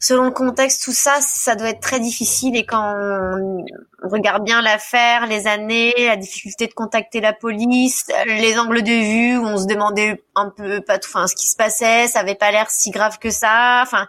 [0.00, 3.64] selon le contexte tout ça ça doit être très difficile et quand on
[4.08, 9.38] regarde bien l'affaire les années la difficulté de contacter la police les angles de vue
[9.38, 12.34] où on se demandait un peu pas tout enfin ce qui se passait ça avait
[12.34, 14.06] pas l'air si grave que ça enfin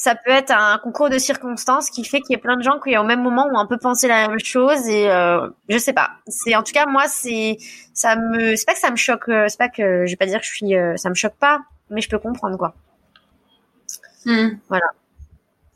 [0.00, 2.80] ça peut être un concours de circonstances qui fait qu'il y a plein de gens
[2.80, 5.92] qui au même moment ont un peu pensé la même chose et euh, je sais
[5.92, 6.12] pas.
[6.26, 7.58] C'est en tout cas moi c'est
[7.92, 10.24] ça me c'est pas que ça me choque, euh, c'est pas que je vais pas
[10.24, 12.74] dire que je suis euh, ça me choque pas, mais je peux comprendre quoi.
[14.24, 14.50] Hmm.
[14.70, 14.86] Voilà.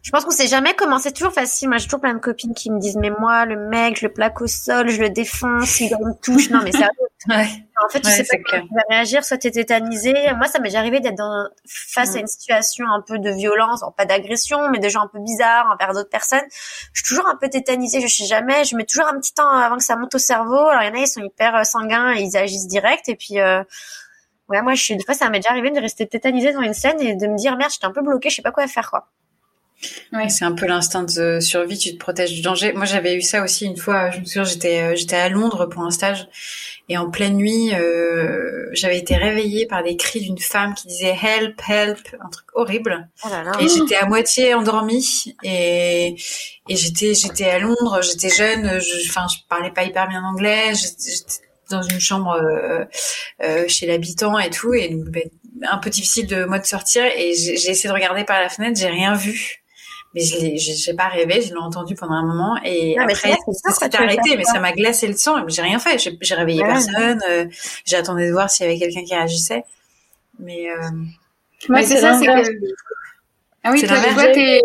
[0.04, 0.98] Je pense qu'on sait jamais comment.
[0.98, 1.70] C'est toujours facile.
[1.70, 4.12] Moi, j'ai toujours plein de copines qui me disent, mais moi, le mec, je le
[4.12, 6.50] plaque au sol, je le défonce, il me touche.
[6.50, 6.88] Non, mais sérieux.
[7.30, 7.48] ouais.
[7.82, 10.12] En fait, tu sais pas comment tu vas réagir, soit t'es tétanisé.
[10.36, 13.82] Moi, ça m'est déjà arrivé d'être dans, face à une situation un peu de violence,
[13.96, 16.44] pas d'agression, mais de gens un peu bizarres envers d'autres personnes.
[16.92, 18.64] Je suis toujours un peu tétanisée, je sais jamais.
[18.64, 20.68] Je mets toujours un petit temps avant que ça monte au cerveau.
[20.68, 23.08] Alors, il y en a, ils sont hyper euh, sanguins et ils agissent direct.
[23.08, 23.64] Et puis, euh,
[24.50, 26.74] ouais, moi, je suis, des fois, ça m'est déjà arrivé de rester tétanisée dans une
[26.74, 28.90] scène et de me dire, merde, j'étais un peu bloquée, je sais pas quoi faire,
[28.90, 29.08] quoi.
[30.12, 32.72] Ouais, c'est un peu l'instinct de survie, tu te protèges du danger.
[32.72, 34.10] Moi, j'avais eu ça aussi une fois.
[34.10, 36.28] Je me souviens, j'étais euh, j'étais à Londres pour un stage
[36.88, 41.16] et en pleine nuit, euh, j'avais été réveillée par des cris d'une femme qui disait
[41.22, 43.08] help, help, un truc horrible.
[43.24, 46.14] Oh et j'étais à moitié endormie et
[46.68, 48.66] et j'étais j'étais à Londres, j'étais jeune,
[49.08, 52.84] enfin je, parlais pas hyper bien anglais, j'étais dans une chambre euh,
[53.42, 55.22] euh, chez l'habitant et tout et donc, ben,
[55.70, 58.78] un peu difficile de moi de sortir et j'ai essayé de regarder par la fenêtre,
[58.78, 59.63] j'ai rien vu
[60.14, 63.72] mais je l'ai, j'ai pas rêvé, je l'ai entendu pendant un moment et après ça
[63.72, 65.46] s'est arrêté, mais ça m'a glacé le sang.
[65.48, 67.46] J'ai rien fait, j'ai réveillé personne, euh,
[67.84, 69.64] j'attendais de voir s'il y avait quelqu'un qui réagissait,
[70.38, 70.90] mais euh...
[71.68, 72.74] ouais, c'est ça, c'est que
[73.64, 74.60] ah oui, toi, toi t'es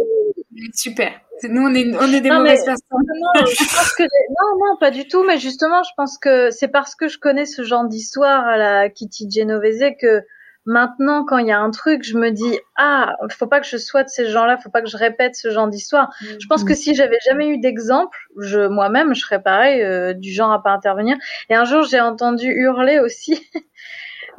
[0.74, 1.12] super.
[1.44, 2.84] Nous, on est, on est des mauvaises personnes.
[2.92, 5.24] Non, je pense que non, non, pas du tout.
[5.24, 8.90] Mais justement, je pense que c'est parce que je connais ce genre d'histoire à la
[8.90, 10.22] Kitty Genovese que
[10.66, 13.78] Maintenant, quand il y a un truc, je me dis ah, faut pas que je
[13.78, 16.14] sois de ces gens-là, faut pas que je répète ce genre d'histoire.
[16.22, 16.76] Je pense que mm.
[16.76, 20.72] si j'avais jamais eu d'exemple, je moi-même, je serais pareil, euh, du genre à pas
[20.72, 21.18] intervenir.
[21.50, 23.42] Et un jour, j'ai entendu hurler aussi.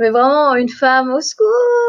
[0.00, 1.46] mais vraiment une femme au secours,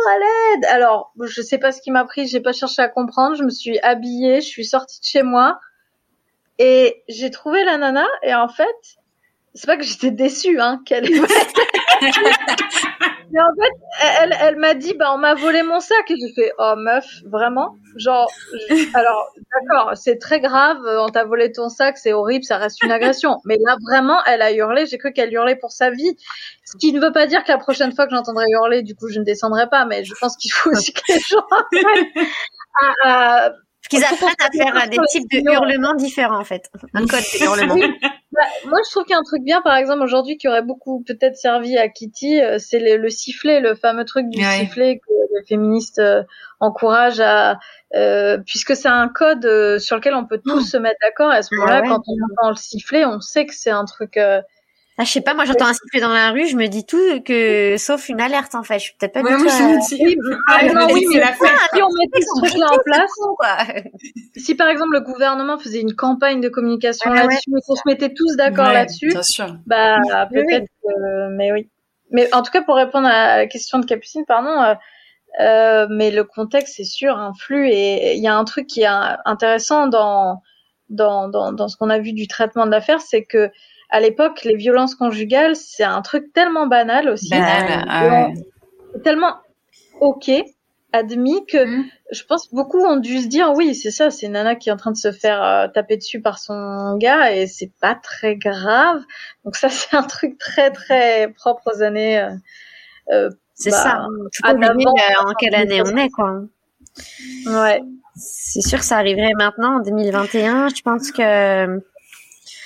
[0.10, 0.66] à l'aide.
[0.66, 3.50] Alors, je sais pas ce qui m'a pris, j'ai pas cherché à comprendre, je me
[3.50, 5.60] suis habillée, je suis sortie de chez moi
[6.60, 8.76] et j'ai trouvé la nana et en fait,
[9.54, 11.06] c'est pas que j'étais déçue hein qu'elle
[13.32, 16.10] Mais en fait, elle, elle m'a dit, bah, on m'a volé mon sac.
[16.10, 17.76] Et j'ai fait, oh, meuf, vraiment?
[17.98, 18.30] Genre,
[18.94, 22.92] alors, d'accord, c'est très grave, on t'a volé ton sac, c'est horrible, ça reste une
[22.92, 23.38] agression.
[23.46, 26.16] Mais là, vraiment, elle a hurlé, j'ai cru qu'elle hurlait pour sa vie.
[26.66, 29.10] Ce qui ne veut pas dire que la prochaine fois que j'entendrai hurler, du coup,
[29.10, 31.46] je ne descendrai pas, mais je pense qu'il faut aussi que les gens
[33.92, 36.72] qu'ils apprennent à faire des types de hurlements différents en fait.
[36.94, 37.76] Un code de hurlement.
[38.32, 40.62] Bah, moi, je trouve qu'il y a un truc bien, par exemple, aujourd'hui, qui aurait
[40.62, 45.12] beaucoup peut-être servi à Kitty, euh, c'est le, sifflet, le fameux truc du sifflet que
[45.36, 46.24] les féministes euh,
[46.62, 47.60] encouragent à,
[47.94, 51.30] euh, puisque c'est un code sur lequel on peut tous se mettre d'accord.
[51.30, 54.18] À ce moment-là, quand on entend le sifflet, on sait que c'est un truc
[55.02, 57.22] ah, je sais pas, moi j'entends un sifflet dans la rue, je me dis tout
[57.26, 58.76] que sauf une alerte en fait.
[58.76, 59.50] Je suis peut-être pas ouais, du tout.
[59.50, 60.36] Euh...
[60.48, 63.58] Ah, non, oui, mais la si on mettait ce truc-là en place, quoi.
[64.36, 68.14] si par exemple le gouvernement faisait une campagne de communication là-dessus, et qu'on se mettait
[68.14, 69.12] tous d'accord là-dessus,
[69.66, 69.98] bah
[70.32, 70.68] peut-être.
[70.84, 71.36] Que...
[71.36, 71.68] Mais oui.
[72.12, 74.62] Mais en tout cas, pour répondre à la question de Capucine, pardon.
[74.62, 74.76] Euh,
[75.40, 78.90] euh, mais le contexte, c'est sûr, influe et il y a un truc qui est
[79.26, 80.42] intéressant dans
[80.90, 83.50] dans dans, dans ce qu'on a vu du traitement de l'affaire, c'est que
[83.92, 87.30] à l'époque, les violences conjugales, c'est un truc tellement banal aussi.
[87.30, 88.28] Banal, ah
[89.04, 89.36] Tellement
[90.00, 90.32] ok,
[90.94, 91.86] admis que mm.
[92.12, 94.78] je pense beaucoup ont dû se dire oui, c'est ça, c'est Nana qui est en
[94.78, 99.02] train de se faire euh, taper dessus par son gars et c'est pas très grave.
[99.44, 102.20] Donc ça, c'est un truc très très propre aux années.
[102.20, 102.32] Euh,
[103.12, 104.08] euh c'est bah, ça.
[104.34, 106.42] Tout euh, en quelle année on est, quoi.
[107.46, 107.82] Ouais.
[108.16, 110.70] C'est sûr que ça arriverait maintenant en 2021.
[110.70, 111.80] Je pense que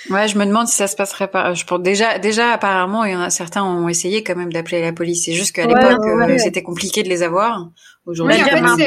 [0.09, 1.53] Ouais, je me demande si ça se passerait pas.
[1.53, 4.81] Je pense déjà, déjà apparemment, il y en a certains ont essayé quand même d'appeler
[4.81, 5.25] la police.
[5.25, 7.69] C'est juste qu'à l'époque, euh, c'était compliqué de les avoir.
[8.05, 8.83] Aujourd'hui, en fait,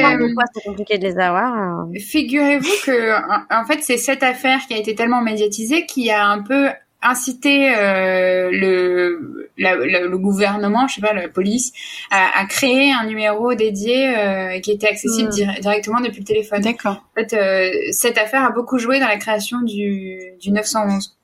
[0.53, 1.53] c'est compliqué de les avoir.
[1.53, 1.89] Hein?
[1.99, 3.13] Figurez-vous que,
[3.53, 6.69] en fait, c'est cette affaire qui a été tellement médiatisée qui a un peu
[7.01, 11.71] inciter euh, le, le gouvernement, je sais pas, la police,
[12.11, 15.59] à, à créer un numéro dédié euh, qui était accessible hmm.
[15.61, 16.61] directement depuis le téléphone.
[16.61, 17.03] D'accord.
[17.15, 21.15] En fait, euh, cette affaire a beaucoup joué dans la création du, du 911.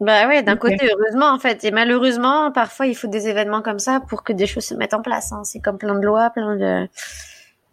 [0.00, 3.78] Bah ouais, d'un côté, heureusement en fait, et malheureusement, parfois il faut des événements comme
[3.78, 5.30] ça pour que des choses se mettent en place.
[5.30, 5.42] Hein.
[5.44, 6.88] C'est comme plein de lois, plein de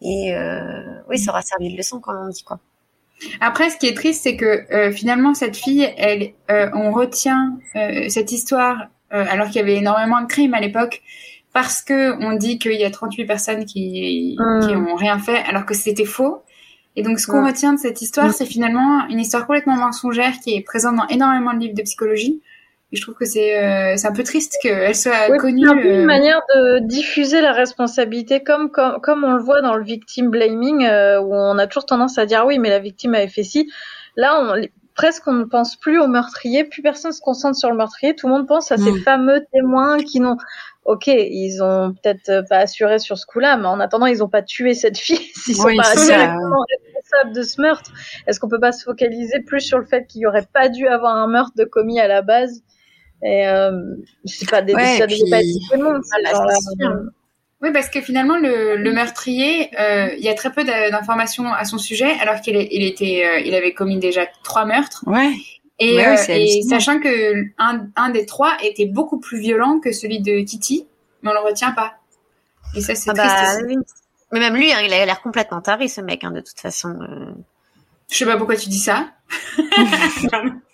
[0.02, 2.60] et euh, oui, ça aura servi de leçon comme on dit quoi.
[3.40, 7.58] Après, ce qui est triste, c'est que euh, finalement, cette fille, elle, euh, on retient
[7.76, 11.02] euh, cette histoire alors qu'il y avait énormément de crimes à l'époque,
[11.54, 15.66] parce que on dit qu'il y a 38 personnes qui, qui ont rien fait, alors
[15.66, 16.44] que c'était faux.
[16.98, 20.56] Et donc, ce qu'on retient de cette histoire, c'est finalement une histoire complètement mensongère qui
[20.56, 22.42] est présente dans énormément de livres de psychologie.
[22.94, 25.66] Et je trouve que c'est euh, c'est un peu triste qu'elle soit oui, connue.
[25.66, 29.44] C'est un peu une euh, manière de diffuser la responsabilité, comme comme, comme on le
[29.44, 32.70] voit dans le victim blaming, euh, où on a toujours tendance à dire oui, mais
[32.70, 33.70] la victime avait fait ci.
[34.16, 34.62] Là, on,
[34.96, 38.28] presque on ne pense plus au meurtrier, plus personne se concentre sur le meurtrier, tout
[38.28, 39.02] le monde pense à ces Mm.
[39.02, 40.38] fameux témoins qui n'ont,
[40.86, 44.42] ok, ils ont peut-être pas assuré sur ce coup-là, mais en attendant, ils n'ont pas
[44.42, 47.92] tué cette fille, s'ils sont Oui, pas directement responsables de ce meurtre.
[48.28, 50.88] Est-ce qu'on peut pas se focaliser plus sur le fait qu'il y aurait pas dû
[50.88, 52.64] avoir un meurtre de commis à la base?
[53.24, 53.72] Et euh,
[54.26, 56.02] c'est pas des, Ouais, ça puis- pas tout le monde,
[56.34, 57.02] Voilà, sûr.
[57.62, 61.66] Oui, parce que finalement, le, le meurtrier, euh, il y a très peu d'informations à
[61.66, 65.04] son sujet, alors qu'il il était, euh, il avait commis déjà trois meurtres.
[65.08, 65.32] Ouais.
[65.80, 66.70] Et, Ouais, euh, ouais, c'est et hallucinant.
[66.80, 70.86] sachant que un, un des trois était beaucoup plus violent que celui de Kitty,
[71.24, 71.96] mais on le retient pas.
[72.76, 73.78] Et ça, c'est Ah triste bah, oui.
[74.32, 76.90] Mais même lui, hein, il a l'air complètement taré, ce mec, hein, de toute façon.
[77.02, 77.32] euh.
[78.12, 79.08] Je sais pas pourquoi tu dis ça.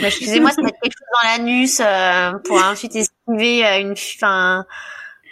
[0.00, 3.92] Bah, excusez-moi, ça mettre quelque chose dans l'anus euh, pour ensuite esquiver euh, une...
[3.92, 4.64] Enfin...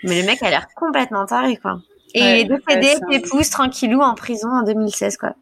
[0.05, 1.79] Mais le mec a l'air complètement taré, quoi.
[2.15, 5.35] Et Ouais, il est décédé, ouais, pépouze, tranquillou, en prison en 2016, quoi.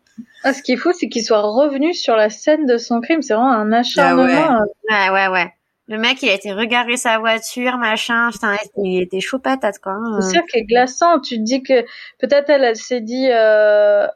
[0.45, 3.23] Ah, ce qui est fou, c'est qu'il soit revenu sur la scène de son crime.
[3.23, 4.59] C'est vraiment un acharnement.
[4.91, 5.53] Ah Ouais, ouais, ouais.
[5.89, 8.31] Le mec, il a été regarder sa voiture, machin.
[8.31, 9.93] Putain, il était chaud patate, quoi.
[9.93, 10.21] hein.
[10.21, 11.21] C'est sûr qu'il est glaçant.
[11.21, 11.83] Tu te dis que
[12.19, 14.07] peut-être elle, elle s'est dit, euh,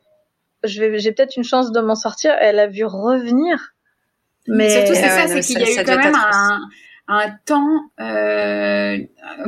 [0.62, 2.32] je vais, j'ai peut-être une chance de m'en sortir.
[2.38, 3.73] Elle a vu revenir.
[4.48, 6.60] Mais Surtout, c'est Ouais, ça, c'est qu'il y a eu quand même un,
[7.08, 7.80] un temps.
[8.00, 8.98] Euh,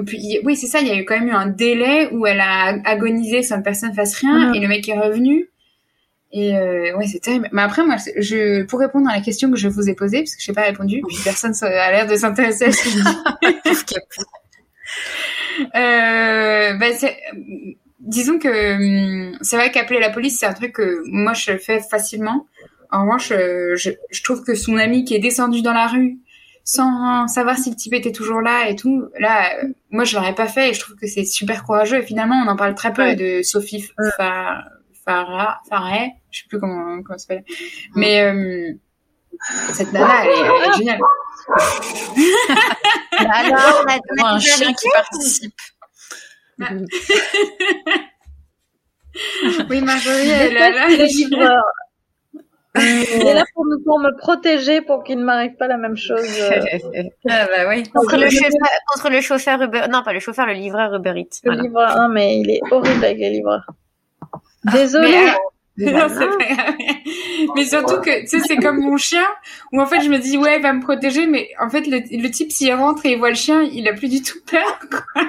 [0.06, 0.80] puis, oui, c'est ça.
[0.80, 3.64] Il y a eu quand même eu un délai où elle a agonisé sans que
[3.64, 4.54] personne fasse rien, Mhm.
[4.54, 5.48] et le mec est revenu.
[6.32, 7.48] Et euh, ouais, c'est terrible.
[7.52, 10.34] Mais après, moi, je pour répondre à la question que je vous ai posée, parce
[10.36, 12.96] que je n'ai pas répondu, puis personne a l'air de s'intéresser à ce que je
[12.96, 13.94] dis.
[15.74, 16.86] Euh, bah,
[18.00, 21.80] disons que hum, c'est vrai qu'appeler la police, c'est un truc que moi je fais
[21.80, 22.46] facilement.
[22.90, 26.18] En revanche, euh, je, je trouve que son ami qui est descendu dans la rue
[26.68, 30.34] sans savoir si le type était toujours là et tout, là, euh, moi je l'aurais
[30.34, 31.98] pas fait et je trouve que c'est super courageux.
[31.98, 33.14] Et finalement, on en parle très peu Ouais.
[33.14, 33.82] de Sophie
[34.16, 34.64] Fa-
[35.04, 37.44] Farah, Farah, je sais plus comment comment elle s'appelle,
[37.94, 38.72] mais euh,
[39.72, 41.00] cette nana, elle est, elle est géniale.
[43.18, 43.82] Bah alors,
[44.18, 45.54] on a, un chien qui participe.
[49.70, 51.64] Oui, Marjorie, elle, elle, les elle, livreurs.
[52.78, 55.96] Il est là pour, nous, pour me protéger, pour qu'il ne m'arrive pas la même
[55.96, 56.20] chose.
[56.40, 56.60] euh,
[57.28, 57.82] ah bah oui.
[57.94, 58.50] contre le chauffeur,
[58.92, 61.40] contre le chauffeur Uber, non pas le chauffeur, le livreur Uber Eats.
[61.44, 61.62] Le Voilà.
[61.62, 63.66] livreur, non, mais il est horrible avec les livreurs.
[64.72, 65.08] Désolé.
[65.08, 65.32] Mais, euh,
[65.78, 66.74] Mais Non, pas grave.
[67.54, 69.24] Mais surtout que, tu sais, c'est comme mon chien,
[69.72, 71.98] où en fait, je me dis, ouais, il va me protéger, mais en fait, le,
[71.98, 74.78] le type, s'il rentre et il voit le chien, il a plus du tout peur,
[74.90, 75.02] quoi.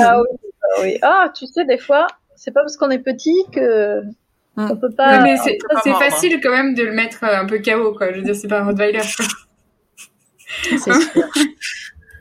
[0.00, 0.98] Ah oui, ah oui.
[1.02, 4.02] Ah, tu sais, des fois, c'est pas parce qu'on est petit que
[4.56, 4.68] Hmm.
[4.70, 5.20] on peut pas.
[5.22, 6.04] Mais c'est, peut pas c'est mordre.
[6.04, 8.12] facile quand même de le mettre euh, un peu KO, quoi.
[8.12, 9.26] Je veux dire, c'est pas un Rottweiler, quoi.
[10.68, 10.94] C'est sûr.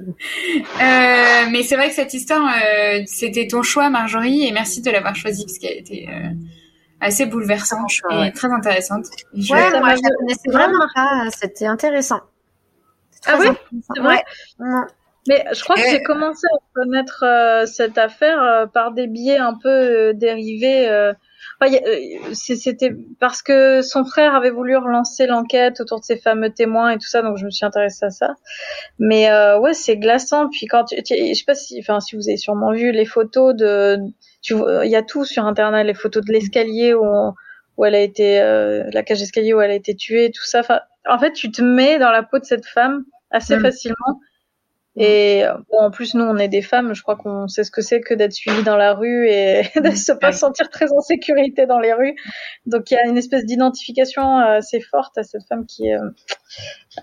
[0.01, 4.89] Euh, mais c'est vrai que cette histoire, euh, c'était ton choix, Marjorie, et merci de
[4.89, 6.29] l'avoir choisie, parce qu'elle était euh,
[6.99, 8.31] assez bouleversante choix, et ouais.
[8.31, 9.05] très intéressante.
[9.35, 11.25] Et je- Ouais, moi je la connaissais vraiment pas.
[11.39, 12.21] C'était intéressant.
[13.27, 13.47] Ah oui,
[13.93, 14.23] c'est vrai.
[14.59, 14.65] Ouais.
[15.27, 19.05] Mais je crois que Et- j'ai commencé à connaître euh, cette affaire euh, par des
[19.05, 20.89] biais un peu euh, dérivés.
[21.61, 26.49] Enfin, euh, C'était parce que son frère avait voulu relancer l'enquête autour de ces fameux
[26.51, 28.35] témoins et tout ça, donc je me suis intéressée à ça.
[28.99, 30.49] Mais euh, ouais, c'est glaçant.
[30.49, 33.05] Puis quand tu, tu- je sais pas si, enfin, si vous avez sûrement vu les
[33.05, 33.97] photos de,
[34.41, 37.33] tu vois, il y a tout sur internet, les photos de l'escalier où, on-
[37.77, 40.61] où elle a été, euh, la cage d'escalier où elle a été tuée, tout ça.
[40.61, 43.61] Enfin, en fait, tu te mets dans la peau de cette femme assez Mm.
[43.61, 44.19] facilement.
[44.97, 46.93] Et euh, bon, en plus, nous, on est des femmes.
[46.93, 49.91] Je crois qu'on sait ce que c'est que d'être suivi dans la rue et de
[49.91, 52.15] se pas sentir très en sécurité dans les rues.
[52.65, 55.95] Donc, il y a une espèce d'identification euh, assez forte à cette femme qui est
[55.95, 56.09] euh,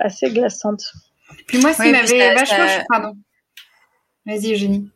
[0.00, 0.92] assez glaçante.
[1.46, 2.68] Puis moi, ce qui m'avait vachement...
[2.68, 3.14] ça- Pardon.
[4.26, 4.90] Vas-y, Eugénie.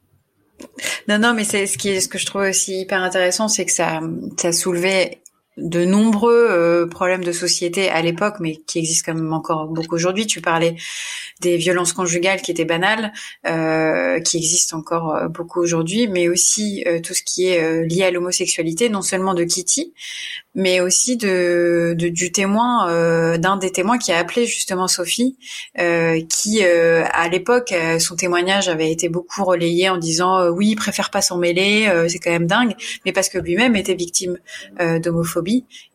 [1.08, 3.64] Non, non, mais c'est ce qui est, ce que je trouve aussi hyper intéressant, c'est
[3.64, 4.00] que ça,
[4.38, 5.21] ça soulevait
[5.56, 9.94] de nombreux euh, problèmes de société à l'époque, mais qui existent quand même encore beaucoup
[9.94, 10.26] aujourd'hui.
[10.26, 10.76] Tu parlais
[11.40, 13.12] des violences conjugales qui étaient banales,
[13.46, 17.84] euh, qui existent encore euh, beaucoup aujourd'hui, mais aussi euh, tout ce qui est euh,
[17.84, 19.92] lié à l'homosexualité, non seulement de Kitty,
[20.54, 25.36] mais aussi de, de du témoin, euh, d'un des témoins qui a appelé justement Sophie,
[26.28, 31.38] qui à l'époque son témoignage avait été beaucoup relayé en disant oui, préfère pas s'en
[31.38, 32.74] mêler, c'est quand même dingue,
[33.04, 34.38] mais parce que lui-même était victime
[34.78, 35.41] d'homophobie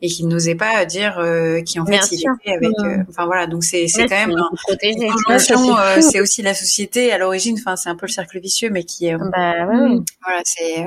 [0.02, 2.70] et qu'il n'osait pas dire euh, qui en fait il était avec.
[2.84, 7.56] Euh, enfin voilà, donc c'est c'est quand même un, c'est aussi la société à l'origine.
[7.60, 9.18] Enfin c'est un peu le cercle vicieux, mais qui est.
[9.18, 9.98] Bah, ouais.
[10.24, 10.86] Voilà, c'est.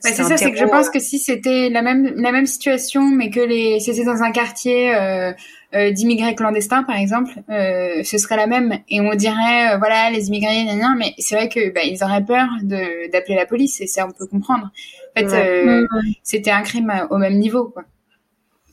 [0.00, 3.30] c'est ça, c'est que je pense que si c'était la même la même situation, mais
[3.30, 5.32] que les c'était dans un quartier euh,
[5.72, 8.80] euh, d'immigrés clandestins, par exemple, euh, ce serait la même.
[8.88, 12.24] Et on dirait, euh, voilà, les immigrés, nan, mais c'est vrai que bah, ils auraient
[12.24, 14.70] peur de d'appeler la police, et ça on peut comprendre.
[15.16, 15.86] En fait,
[16.22, 17.84] c'était un crime au même niveau, quoi.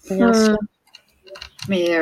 [0.10, 0.58] Bien sûr.
[1.70, 1.98] Mais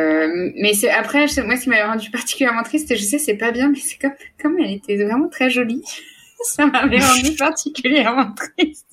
[0.55, 3.69] mais c'est après, moi, ce qui m'a rendu particulièrement triste, je sais, c'est pas bien,
[3.69, 5.83] mais c'est comme comme elle était vraiment très jolie
[6.43, 8.87] ça m'avait rendu particulièrement triste.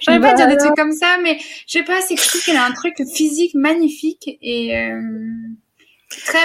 [0.00, 2.44] J'aurais pas dire des trucs comme ça, mais je sais pas, c'est que je trouve
[2.44, 5.00] qu'elle a un truc physique magnifique et euh,
[6.08, 6.44] très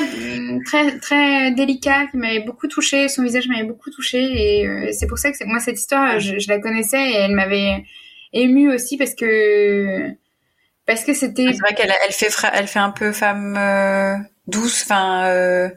[0.65, 3.07] très très délicat qui m'avait beaucoup touché.
[3.07, 6.37] Son visage m'avait beaucoup touché et euh, c'est pour ça que moi cette histoire, je,
[6.37, 7.83] je, la connaissais et elle m'avait
[8.41, 10.09] émue aussi parce que
[10.85, 11.47] parce que c'était.
[11.51, 14.15] C'est vrai qu'elle elle fait elle fait un peu femme euh,
[14.47, 15.25] douce, enfin.
[15.25, 15.69] Euh,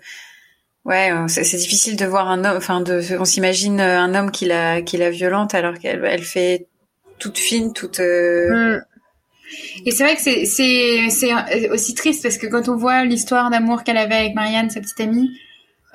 [0.86, 2.56] Ouais, euh, c'est difficile de voir un homme.
[2.56, 6.68] Enfin, de, on s'imagine un homme qui la, qui la violente alors qu'elle, elle fait
[7.18, 8.00] toute fine, toute.
[8.00, 8.78] Euh...
[8.78, 8.84] Mm.
[9.84, 13.50] Et c'est vrai que c'est, c'est, c'est aussi triste parce que quand on voit l'histoire
[13.50, 15.28] d'amour qu'elle avait avec Marianne, sa petite amie,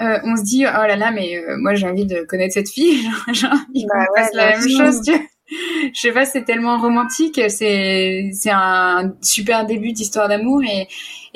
[0.01, 2.69] euh, on se dit oh là là, mais euh, moi j'ai envie de connaître cette
[2.69, 3.01] fille.
[3.33, 5.01] Genre, il bah ouais, la même chose.
[5.03, 5.13] Tu
[5.47, 7.39] je sais pas, c'est tellement romantique.
[7.49, 10.87] C'est, c'est un super début d'histoire d'amour et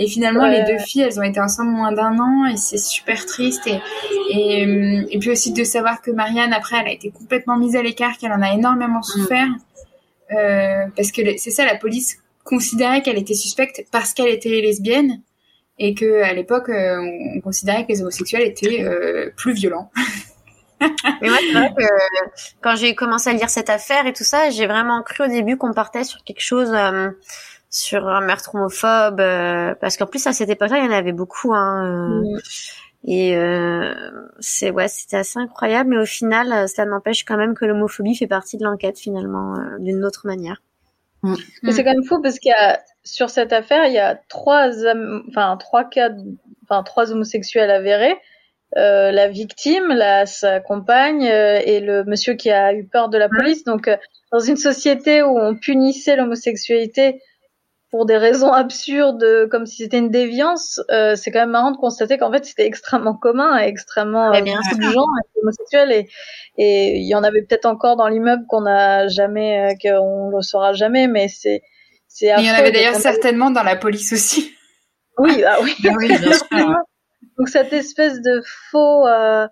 [0.02, 3.26] et finalement, les deux filles, elles ont été ensemble moins d'un an et c'est super
[3.26, 3.68] triste.
[3.68, 3.82] Et,
[4.30, 4.62] et,
[5.12, 8.18] et, puis aussi de savoir que Marianne, après, elle a été complètement mise à l'écart,
[8.18, 9.04] qu'elle en a énormément mm.
[9.04, 9.50] souffert.
[10.32, 15.22] Euh, parce que c'est ça, la police considérait qu'elle était suspecte parce qu'elle était lesbienne
[15.80, 17.02] et que à l'époque, euh,
[17.36, 19.92] on considérait que les homosexuels étaient euh, plus violents.
[21.22, 21.84] Mais moi, c'est vrai que
[22.62, 25.58] quand j'ai commencé à lire cette affaire et tout ça, j'ai vraiment cru au début
[25.58, 27.10] qu'on partait sur quelque chose euh,
[27.70, 31.12] sur un meurtre homophobe, euh, parce qu'en plus à cette époque-là, il y en avait
[31.12, 31.54] beaucoup.
[31.54, 32.40] Hein, euh, mm.
[33.06, 33.94] Et euh,
[34.40, 38.28] c'est ouais, c'était assez incroyable, mais au final, cela n'empêche quand même que l'homophobie fait
[38.28, 40.62] partie de l'enquête finalement, d'une autre manière.
[41.24, 41.36] Mm.
[41.70, 44.70] C'est quand même fou parce qu'il y a sur cette affaire, il y a trois,
[45.30, 46.10] enfin trois cas,
[46.64, 48.18] enfin trois homosexuels avérés.
[48.78, 53.28] Euh, la victime, la, sa compagne et le monsieur qui a eu peur de la
[53.28, 53.64] police.
[53.64, 53.90] Donc,
[54.32, 57.22] dans une société où on punissait l'homosexualité
[57.92, 61.78] pour des raisons absurdes, comme si c'était une déviance, euh, c'est quand même marrant de
[61.78, 65.06] constater qu'en fait c'était extrêmement commun et extrêmement euh, bien de gens
[65.42, 66.08] homosexuels et
[66.58, 70.42] et il y en avait peut-être encore dans l'immeuble qu'on n'a jamais, euh, qu'on le
[70.42, 71.62] saura jamais, mais c'est
[72.08, 72.28] c'est.
[72.38, 74.54] Il y en avait d'ailleurs certainement dans la police aussi.
[75.18, 75.74] Oui, ah oui.
[75.98, 76.76] oui bien sûr.
[77.38, 78.42] Donc cette espèce de
[78.72, 79.48] faux euh,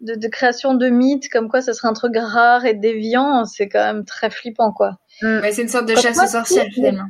[0.00, 3.68] de, de, création de mythes comme quoi ça serait un truc rare et déviant, c'est
[3.68, 4.98] quand même très flippant quoi.
[5.22, 5.40] Mm.
[5.50, 7.08] c'est une sorte de chasse aux sorcières finalement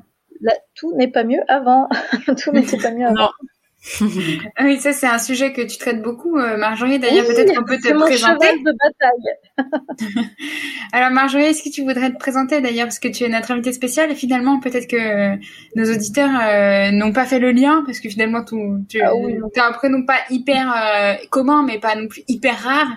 [0.74, 1.88] tout n'est pas mieux avant.
[2.42, 3.30] tout n'était pas mieux avant.
[4.60, 6.98] Oui, ça c'est un sujet que tu traites beaucoup, euh, Marjorie.
[6.98, 8.52] D'ailleurs, peut-être qu'on peut te mon présenter.
[8.58, 8.72] de
[9.56, 10.26] bataille.
[10.92, 13.72] Alors Marjorie, est-ce que tu voudrais te présenter d'ailleurs parce que tu es notre invitée
[13.72, 14.10] spéciale?
[14.10, 15.36] Et finalement peut-être que
[15.76, 18.56] nos auditeurs euh, n'ont pas fait le lien parce que finalement tu,
[18.88, 19.12] tu ah
[19.56, 22.88] as un prénom pas hyper euh, commun mais pas non plus hyper rare.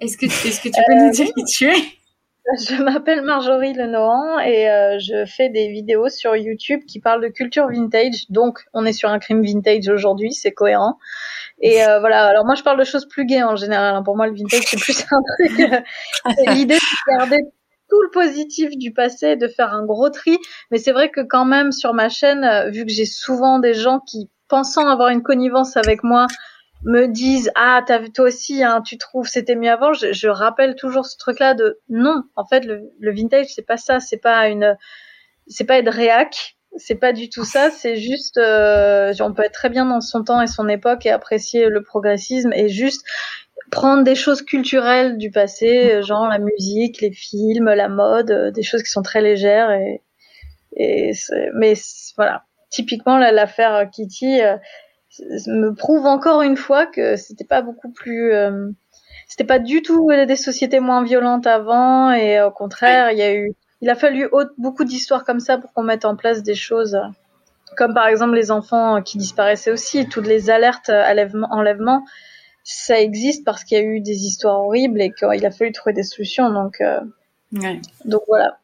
[0.00, 2.01] Est-ce que, est-ce que tu peux nous dire qui tu es?
[2.68, 7.28] je m'appelle Marjorie Lenohan et euh, je fais des vidéos sur YouTube qui parlent de
[7.28, 8.26] culture vintage.
[8.30, 10.98] Donc, on est sur un crime vintage aujourd'hui, c'est cohérent.
[11.60, 12.26] Et euh, voilà.
[12.26, 13.94] Alors moi, je parle de choses plus gaies en général.
[13.94, 14.02] Hein.
[14.02, 15.60] Pour moi, le vintage c'est plus un truc.
[15.60, 17.38] Euh, l'idée de garder
[17.88, 20.38] tout le positif du passé, et de faire un gros tri.
[20.70, 24.00] Mais c'est vrai que quand même sur ma chaîne, vu que j'ai souvent des gens
[24.00, 26.26] qui pensant avoir une connivence avec moi
[26.84, 29.92] me disent ah t'as toi aussi hein, tu trouves c'était mieux avant.
[29.92, 33.66] Je, je, rappelle toujours ce truc là de non en fait le, le vintage c'est
[33.66, 34.00] pas ça.
[34.00, 34.76] C'est pas une
[35.46, 36.56] c'est pas être réac.
[36.76, 37.70] C'est pas du tout ça.
[37.70, 41.10] C'est juste euh, on peut être très bien dans son temps et son époque et
[41.10, 43.04] apprécier le progressisme et juste
[43.70, 48.62] prendre des choses culturelles du passé genre la musique les films la mode euh, des
[48.62, 50.02] choses qui sont très légères et
[50.76, 51.12] et
[51.54, 51.74] mais
[52.16, 52.44] voilà.
[52.70, 54.56] Typiquement l'affaire Kitty euh,
[55.20, 58.70] me prouve encore une fois que c'était pas beaucoup plus euh,
[59.28, 63.34] c'était pas du tout des sociétés moins violentes avant et au contraire il y a
[63.34, 66.98] eu il a fallu beaucoup d'histoires comme ça pour qu'on mette en place des choses
[67.76, 72.04] comme par exemple les enfants qui disparaissaient aussi toutes les alertes enlèvement, enlèvement
[72.64, 75.92] ça existe parce qu'il y a eu des histoires horribles et qu'il a fallu trouver
[75.92, 77.00] des solutions donc euh,
[78.06, 78.56] donc voilà.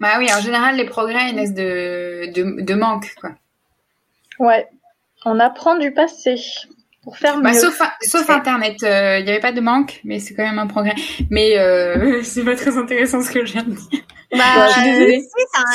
[0.00, 3.30] Bah oui en général les progrès naissent de, de, de manque quoi.
[4.38, 4.68] Ouais
[5.26, 6.36] on apprend du passé
[7.02, 7.58] pour faire bah, mieux.
[7.58, 10.66] sauf, sauf Internet, il euh, n'y avait pas de manque, mais c'est quand même un
[10.66, 10.94] progrès.
[11.30, 14.00] Mais euh, c'est pas très intéressant ce que je viens de dire.
[14.32, 15.20] Bah, je suis désolée.
[15.20, 15.72] si, c'est un,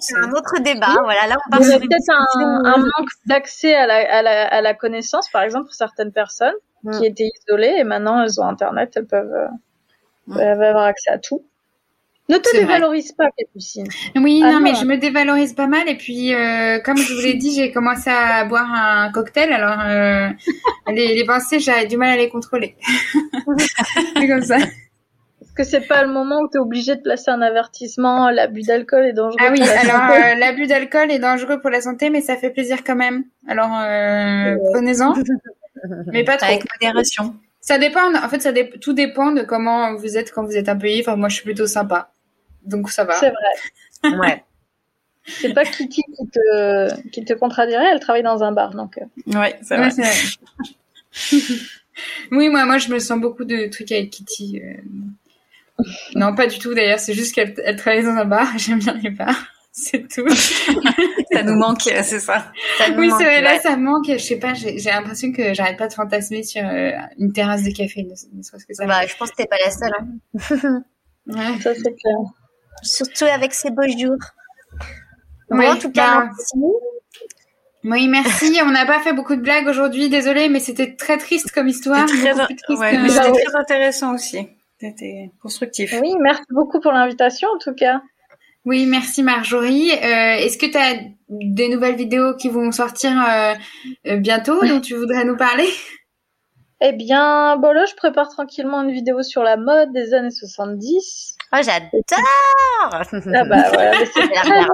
[0.00, 0.94] Si, autre débat.
[1.02, 3.74] Voilà, là, on Il part y a sur une peut-être un, discussion- un manque d'accès
[3.74, 6.54] à la, à, la, à la connaissance, par exemple, pour certaines personnes
[6.84, 6.96] Mm.
[6.96, 9.48] qui étaient isolées et maintenant elles ont Internet, elles peuvent, euh,
[10.28, 10.38] Mm.
[10.38, 11.42] elles peuvent avoir accès à tout.
[12.30, 12.60] Ne te vrai.
[12.60, 13.86] dévalorise pas, Capucine.
[14.16, 14.78] Oui, Ah non, mais non.
[14.80, 15.88] je me dévalorise pas mal.
[15.88, 19.52] Et puis, euh, comme je vous l'ai dit, j'ai commencé à boire un cocktail.
[19.52, 20.28] Alors, euh,
[20.92, 22.76] les, les pensées, j'avais du mal à les contrôler.
[24.16, 24.56] C'est comme ça.
[24.58, 28.62] Est-ce que c'est pas le moment où tu es obligé de placer un avertissement L'abus
[28.62, 29.38] d'alcool est dangereux.
[29.40, 32.20] Ah oui, pour la alors santé euh, l'abus d'alcool est dangereux pour la santé, mais
[32.20, 33.24] ça fait plaisir quand même.
[33.48, 35.14] Alors, euh, prenez-en,
[36.12, 36.46] mais pas trop.
[36.48, 37.34] Avec modération.
[37.60, 38.14] Ça dépend.
[38.14, 40.88] En fait, ça dé- tout dépend de comment vous êtes quand vous êtes un peu
[40.88, 41.16] ivre.
[41.16, 42.12] Moi, je suis plutôt sympa,
[42.68, 43.14] donc ça va.
[43.14, 44.16] C'est vrai.
[44.18, 44.44] Ouais.
[45.26, 48.96] C'est pas Kitty qui te, qui te contradirait, elle travaille dans un bar, donc.
[48.96, 49.90] euh, c'est Ouais, vrai.
[49.90, 51.50] c'est vrai.
[52.32, 54.62] oui, moi, moi, je me sens beaucoup de trucs avec Kitty.
[54.64, 55.84] euh.
[56.14, 56.98] Non, pas du tout d'ailleurs.
[56.98, 58.46] C'est juste qu'elle elle travaille dans un bar.
[58.58, 59.36] J'aime bien les bars.
[59.72, 60.26] C'est tout.
[61.30, 62.50] Ça nous manque, c'est ça.
[62.78, 63.42] Ça nous oui, c'est vrai.
[63.42, 63.60] Là, ouais.
[63.60, 64.06] ça me manque.
[64.08, 64.52] Je sais pas.
[64.54, 68.02] J'ai j'ai l'impression que j'arrête pas de fantasmer sur euh, une terrasse de café.
[68.02, 68.86] Ne, ne serait-ce que ça.
[68.86, 69.92] Bah, je pense que t'es pas la seule.
[70.00, 70.82] Hein.
[71.28, 71.60] Ouais.
[71.60, 72.16] Ça, c'est clair.
[72.82, 74.18] Surtout avec ces beaux jours.
[75.50, 76.58] Bon, Oui, en tout cas, bah, merci.
[77.84, 78.58] Oui, merci.
[78.62, 80.08] On n'a pas fait beaucoup de blagues aujourd'hui.
[80.08, 82.06] Désolée, mais c'était très triste comme histoire.
[82.06, 83.42] Très, plus triste ouais, que- mais Bah c'était oui.
[83.44, 84.48] très intéressant aussi.
[84.80, 85.94] C'était constructif.
[86.00, 88.00] Oui, merci beaucoup pour l'invitation, en tout cas.
[88.64, 89.90] Oui, merci Marjorie.
[89.92, 91.00] Euh, Est-ce que tu as
[91.30, 93.54] des nouvelles vidéos qui vont sortir euh,
[94.06, 95.68] euh, bientôt dont tu voudrais nous parler?
[96.80, 101.36] Eh bien, bon là, je prépare tranquillement une vidéo sur la mode des années 70.
[101.52, 101.90] Oh, j'adore.
[102.90, 103.62] Ah bah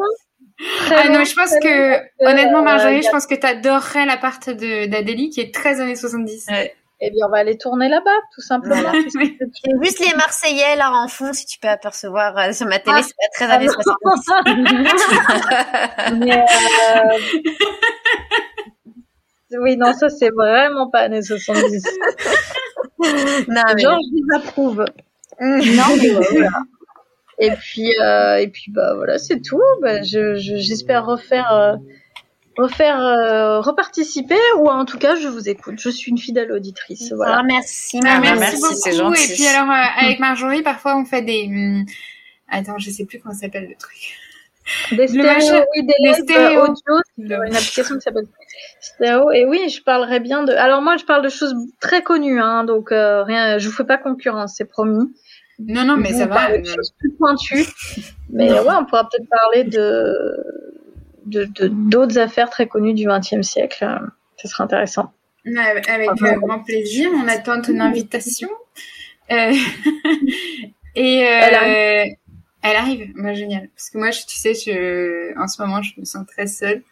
[0.90, 4.86] Ah non, je pense que honnêtement Marjorie, je pense que tu adorerais la part de
[4.86, 6.46] d'Adélie qui est très années 70.
[6.48, 6.72] Ouais.
[7.00, 8.76] Eh bien, on va aller tourner là-bas, tout simplement.
[8.76, 8.92] Voilà.
[9.16, 9.36] Oui.
[9.82, 13.02] juste les Marseillais là en fond, si tu peux apercevoir euh, sur ma télé, Ah.
[13.02, 13.72] c'est pas très Ah années non.
[13.72, 14.30] 70.
[16.20, 17.18] Mais, euh,
[19.60, 21.84] Oui, non, ça, c'est vraiment pas années 70.
[23.48, 24.84] non, mais Genre, je les approuve.
[25.40, 26.50] Non, mais voilà.
[27.38, 29.60] Et puis, euh, et puis, bah voilà, c'est tout.
[29.82, 31.74] Bah, je, je- j'espère refaire, euh,
[32.56, 35.74] refaire, euh, reparticiper, ou en tout cas, je vous écoute.
[35.80, 37.12] Je suis une fidèle auditrice.
[37.12, 37.38] Voilà.
[37.40, 38.74] Ah, merci, Ah, merci, merci, beaucoup.
[38.76, 39.32] c'est gentil.
[39.32, 41.84] Et puis alors euh, avec Marjorie, parfois on fait des hum,
[42.48, 43.96] Attends, je sais plus comment s'appelle le truc.
[44.92, 46.62] Des stéréos, machin- oui, des stéréos.
[46.62, 47.00] audio.
[47.18, 48.24] Une application qui s'appelle
[48.80, 49.30] Stéréo.
[49.32, 50.52] Et oui, je parlerai bien de.
[50.52, 53.58] Alors moi, je parle de choses très connues, hein, donc euh, rien.
[53.58, 55.12] Je vous fais pas concurrence, c'est promis.
[55.58, 56.58] Non, non, mais Je ça vous va.
[56.58, 57.64] de choses plus pointues.
[58.30, 60.36] Mais ouais, on pourra peut-être parler de
[61.26, 63.86] de de- d'autres affaires très connues du XXe siècle.
[64.36, 65.12] Ce sera intéressant.
[65.56, 68.48] Avec euh, grand plaisir, on attend ton invitation.
[69.30, 69.52] Euh,
[70.94, 72.16] et euh, Elle
[72.62, 73.68] elle arrive, moi génial.
[73.76, 76.82] Parce que moi, je, tu sais, je, en ce moment, je me sens très seule.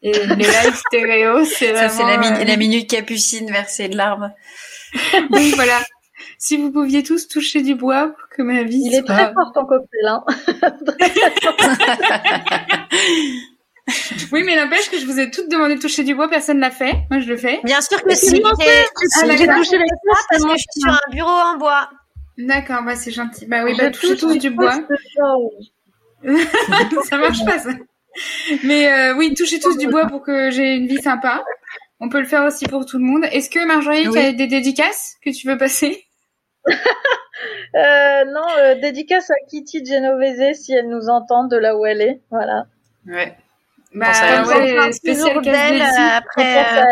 [0.00, 1.90] Et les live stéréo, c'est Ça, vraiment.
[1.90, 4.32] c'est la, mi- euh, la minute capucine versée de larmes.
[5.30, 5.80] Oui, voilà.
[6.38, 9.14] Si vous pouviez tous toucher du bois pour que ma vie Il est soit...
[9.14, 10.06] très fort ton cocktail.
[10.06, 10.24] Hein.
[14.32, 16.70] Oui, mais n'empêche que je vous ai toutes demandé de toucher du bois, personne l'a
[16.70, 16.92] fait.
[17.10, 17.60] Moi, je le fais.
[17.64, 18.26] Bien sûr que si.
[18.26, 21.88] c'est J'ai touché les fesses, parce moi, que je suis sur un bureau en bois.
[22.36, 23.46] D'accord, bah c'est gentil.
[23.46, 24.74] Bah oui, bah touchez touche tous du bois.
[27.08, 27.70] ça marche pas, ça.
[28.62, 31.42] Mais euh, oui, touchez tous du bois pour que j'ai une vie sympa.
[32.00, 33.24] On peut le faire aussi pour tout le monde.
[33.32, 36.04] Est-ce que Marjorie, tu as des dédicaces que tu veux passer?
[37.74, 42.00] Euh, non, euh, dédicace à Kitty Genovese si elle nous entend de là où elle
[42.00, 42.20] est.
[42.30, 42.64] Voilà.
[43.06, 43.36] Ouais.
[43.94, 46.84] Bah parle ouais, spécial toujours casse d'elle euh, après euh,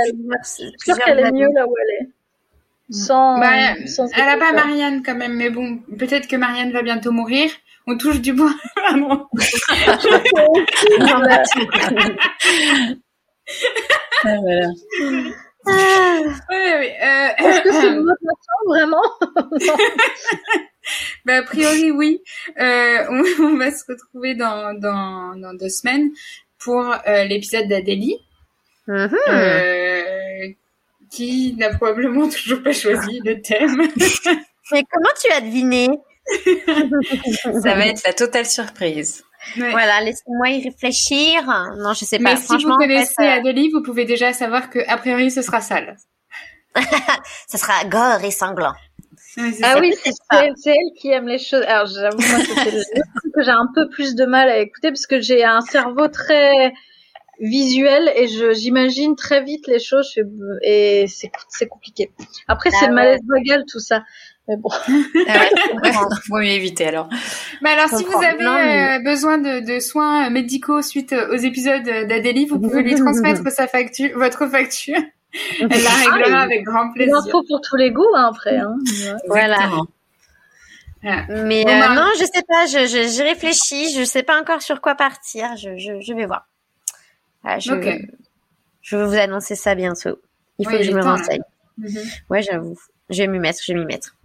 [0.43, 2.11] Je suis sûre qu'elle est mieux là où elle est.
[2.91, 4.53] Sans, Bah, sans elle a pas.
[4.53, 7.51] Marianne quand même, mais bon, peut-être que Marianne va bientôt mourir.
[7.87, 8.55] On touche du bois.
[11.01, 11.43] Voilà.
[14.24, 14.70] Ah, voilà.
[15.67, 19.03] Ouais, ouais, euh, Est-ce que c'est une autre nation, vraiment?
[21.25, 22.23] Bah, a priori, oui.
[22.61, 26.11] Euh, on, on va se retrouver dans, dans, dans deux semaines
[26.61, 28.19] pour euh, l'épisode d'Adélie,
[28.89, 29.17] Mhm.
[29.29, 30.47] euh,
[31.11, 33.77] qui n'a probablement toujours pas choisi le thème.
[34.73, 35.89] Mais comment tu as deviné?
[37.62, 39.25] Ça va être la totale surprise.
[39.57, 39.70] Ouais.
[39.70, 41.44] Voilà, laissez-moi y réfléchir.
[41.78, 42.34] Non, je sais pas.
[42.34, 45.30] Mais si vous en fait, connaissez euh, Adélie, vous pouvez déjà savoir que a priori
[45.30, 45.97] ce sera sale.
[47.49, 48.74] ça sera gore et sanglant.
[49.38, 49.80] Ah ça.
[49.80, 51.62] oui, c'est elle qui aime les choses.
[51.66, 54.59] Alors j'avoue moi, que c'est le truc que j'ai un peu plus de mal à
[54.59, 56.72] écouter parce que j'ai un cerveau très
[57.38, 60.14] visuel et je j'imagine très vite les choses
[60.62, 62.11] et c'est c'est compliqué.
[62.49, 64.05] Après Ah c'est le malaise vagal tout ça.
[64.49, 64.68] Mais bon.
[64.72, 65.90] Ah ouais,
[66.28, 67.09] Vaut mieux éviter alors.
[67.62, 71.36] Mais alors, si vous avez Non, mais- euh, besoin de, de soins médicaux suite aux
[71.36, 75.01] épisodes d'Adélie, vous pouvez lui transmettre sa facture, votre facture.
[75.61, 77.16] Elle la réglera Ah, avec grand Il plaisir.
[77.16, 78.57] en faut pour tous les goûts, hein, après.
[78.57, 78.76] Hein.
[79.26, 79.55] Voilà.
[79.57, 79.86] Exactement.
[81.03, 84.40] Mais Bon, euh, bah- non, je sais pas, je, je, j'y réfléchis, je sais pas
[84.40, 86.49] encore sur quoi partir, je, je, je vais voir.
[87.42, 87.70] Voilà, je,
[88.82, 90.18] je vais vous annoncer ça bientôt.
[90.59, 91.16] Il faut Oui, que il je me temps, là.
[91.16, 91.42] renseigne.
[91.78, 92.01] Mhm.
[92.30, 92.76] Ouais, j'avoue.
[93.11, 94.16] Je vais m'y mettre, je vais m'y mettre.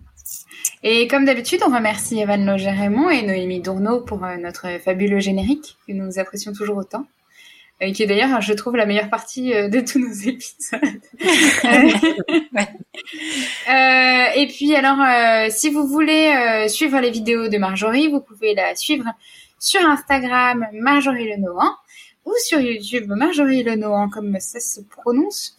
[0.83, 5.77] Et comme d'habitude, on remercie Evan Loger-Raymond et Noémie Dourneau pour euh, notre fabuleux générique
[5.87, 7.05] que nous apprécions toujours autant.
[7.83, 11.01] Et qui est d'ailleurs, je trouve, la meilleure partie euh, de tous nos épisodes.
[12.53, 12.67] Ouais.
[13.69, 18.21] Euh, et puis alors, euh, si vous voulez euh, suivre les vidéos de Marjorie, vous
[18.21, 19.05] pouvez la suivre
[19.59, 21.71] sur Instagram Marjorie Lenohan
[22.25, 25.55] ou sur YouTube Marjorie Lenohan comme ça se prononce.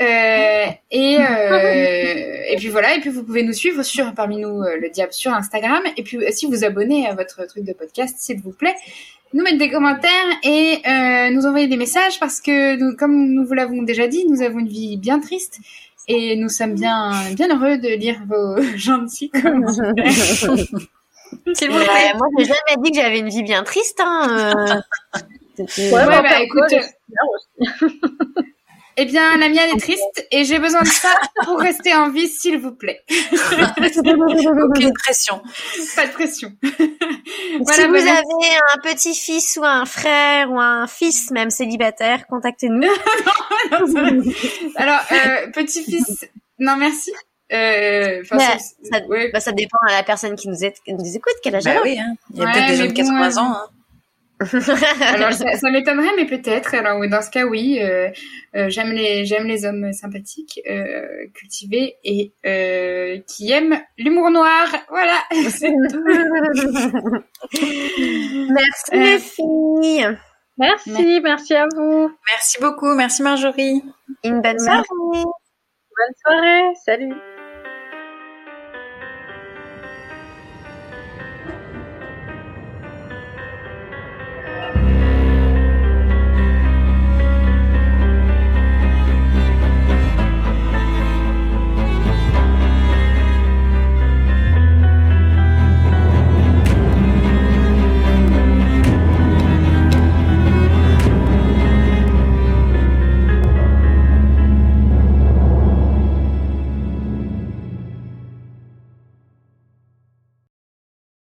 [0.00, 4.62] Euh, et euh, et puis voilà et puis vous pouvez nous suivre sur parmi nous
[4.62, 8.16] euh, le diable sur Instagram et puis si vous abonnez à votre truc de podcast
[8.18, 8.74] s'il vous plaît
[9.34, 10.10] nous mettre des commentaires
[10.42, 14.26] et euh, nous envoyer des messages parce que nous, comme nous vous l'avons déjà dit
[14.28, 15.58] nous avons une vie bien triste
[16.08, 19.92] et nous sommes bien bien heureux de lire vos gentils commentaires.
[21.54, 22.12] S'il vous plaît.
[22.14, 24.00] moi, j'ai jamais dit que j'avais une vie bien triste.
[24.04, 24.52] Hein.
[24.56, 25.20] euh.
[25.58, 26.74] Ouais, Ouais, bah, écoute.
[28.96, 31.08] Eh bien, la mienne est triste et j'ai besoin de ça
[31.44, 33.02] pour rester en vie, s'il vous plaît.
[33.10, 35.42] Aucune pression.
[35.96, 36.52] Pas de pression.
[36.62, 36.70] si
[37.60, 42.82] Voilà, vous bah, avez un petit-fils ou un frère ou un fils même célibataire, contactez-nous.
[44.76, 46.26] Alors, euh, petit-fils,
[46.58, 47.12] non merci.
[47.52, 49.30] Euh, Ouais, c'est- ça, ouais.
[49.30, 51.74] bah, ça dépend à la personne qui nous, est, qui nous écoute, quel âge elle
[51.74, 51.82] Bah a.
[51.84, 52.14] oui, hein.
[52.32, 53.52] il y a Ouais, peut-être des gens de 80 bon, ans.
[53.56, 53.66] hein.
[55.14, 56.74] Alors, ça, ça m'étonnerait, mais peut-être.
[56.74, 57.78] Alors, oui, dans ce cas, oui.
[57.80, 58.08] Euh,
[58.54, 64.66] euh, j'aime les, j'aime les hommes sympathiques, euh, cultivés et euh, qui aiment l'humour noir.
[64.88, 65.18] Voilà.
[65.50, 66.04] C'est tout.
[68.50, 70.18] Merci Euh, les filles.
[70.58, 72.10] Merci, merci à vous.
[72.30, 72.94] Merci beaucoup.
[72.94, 73.82] Merci Marjorie.
[74.22, 74.66] Une bonne Merci.
[74.66, 75.24] soirée.
[75.96, 76.74] Bonne soirée.
[76.84, 77.14] Salut.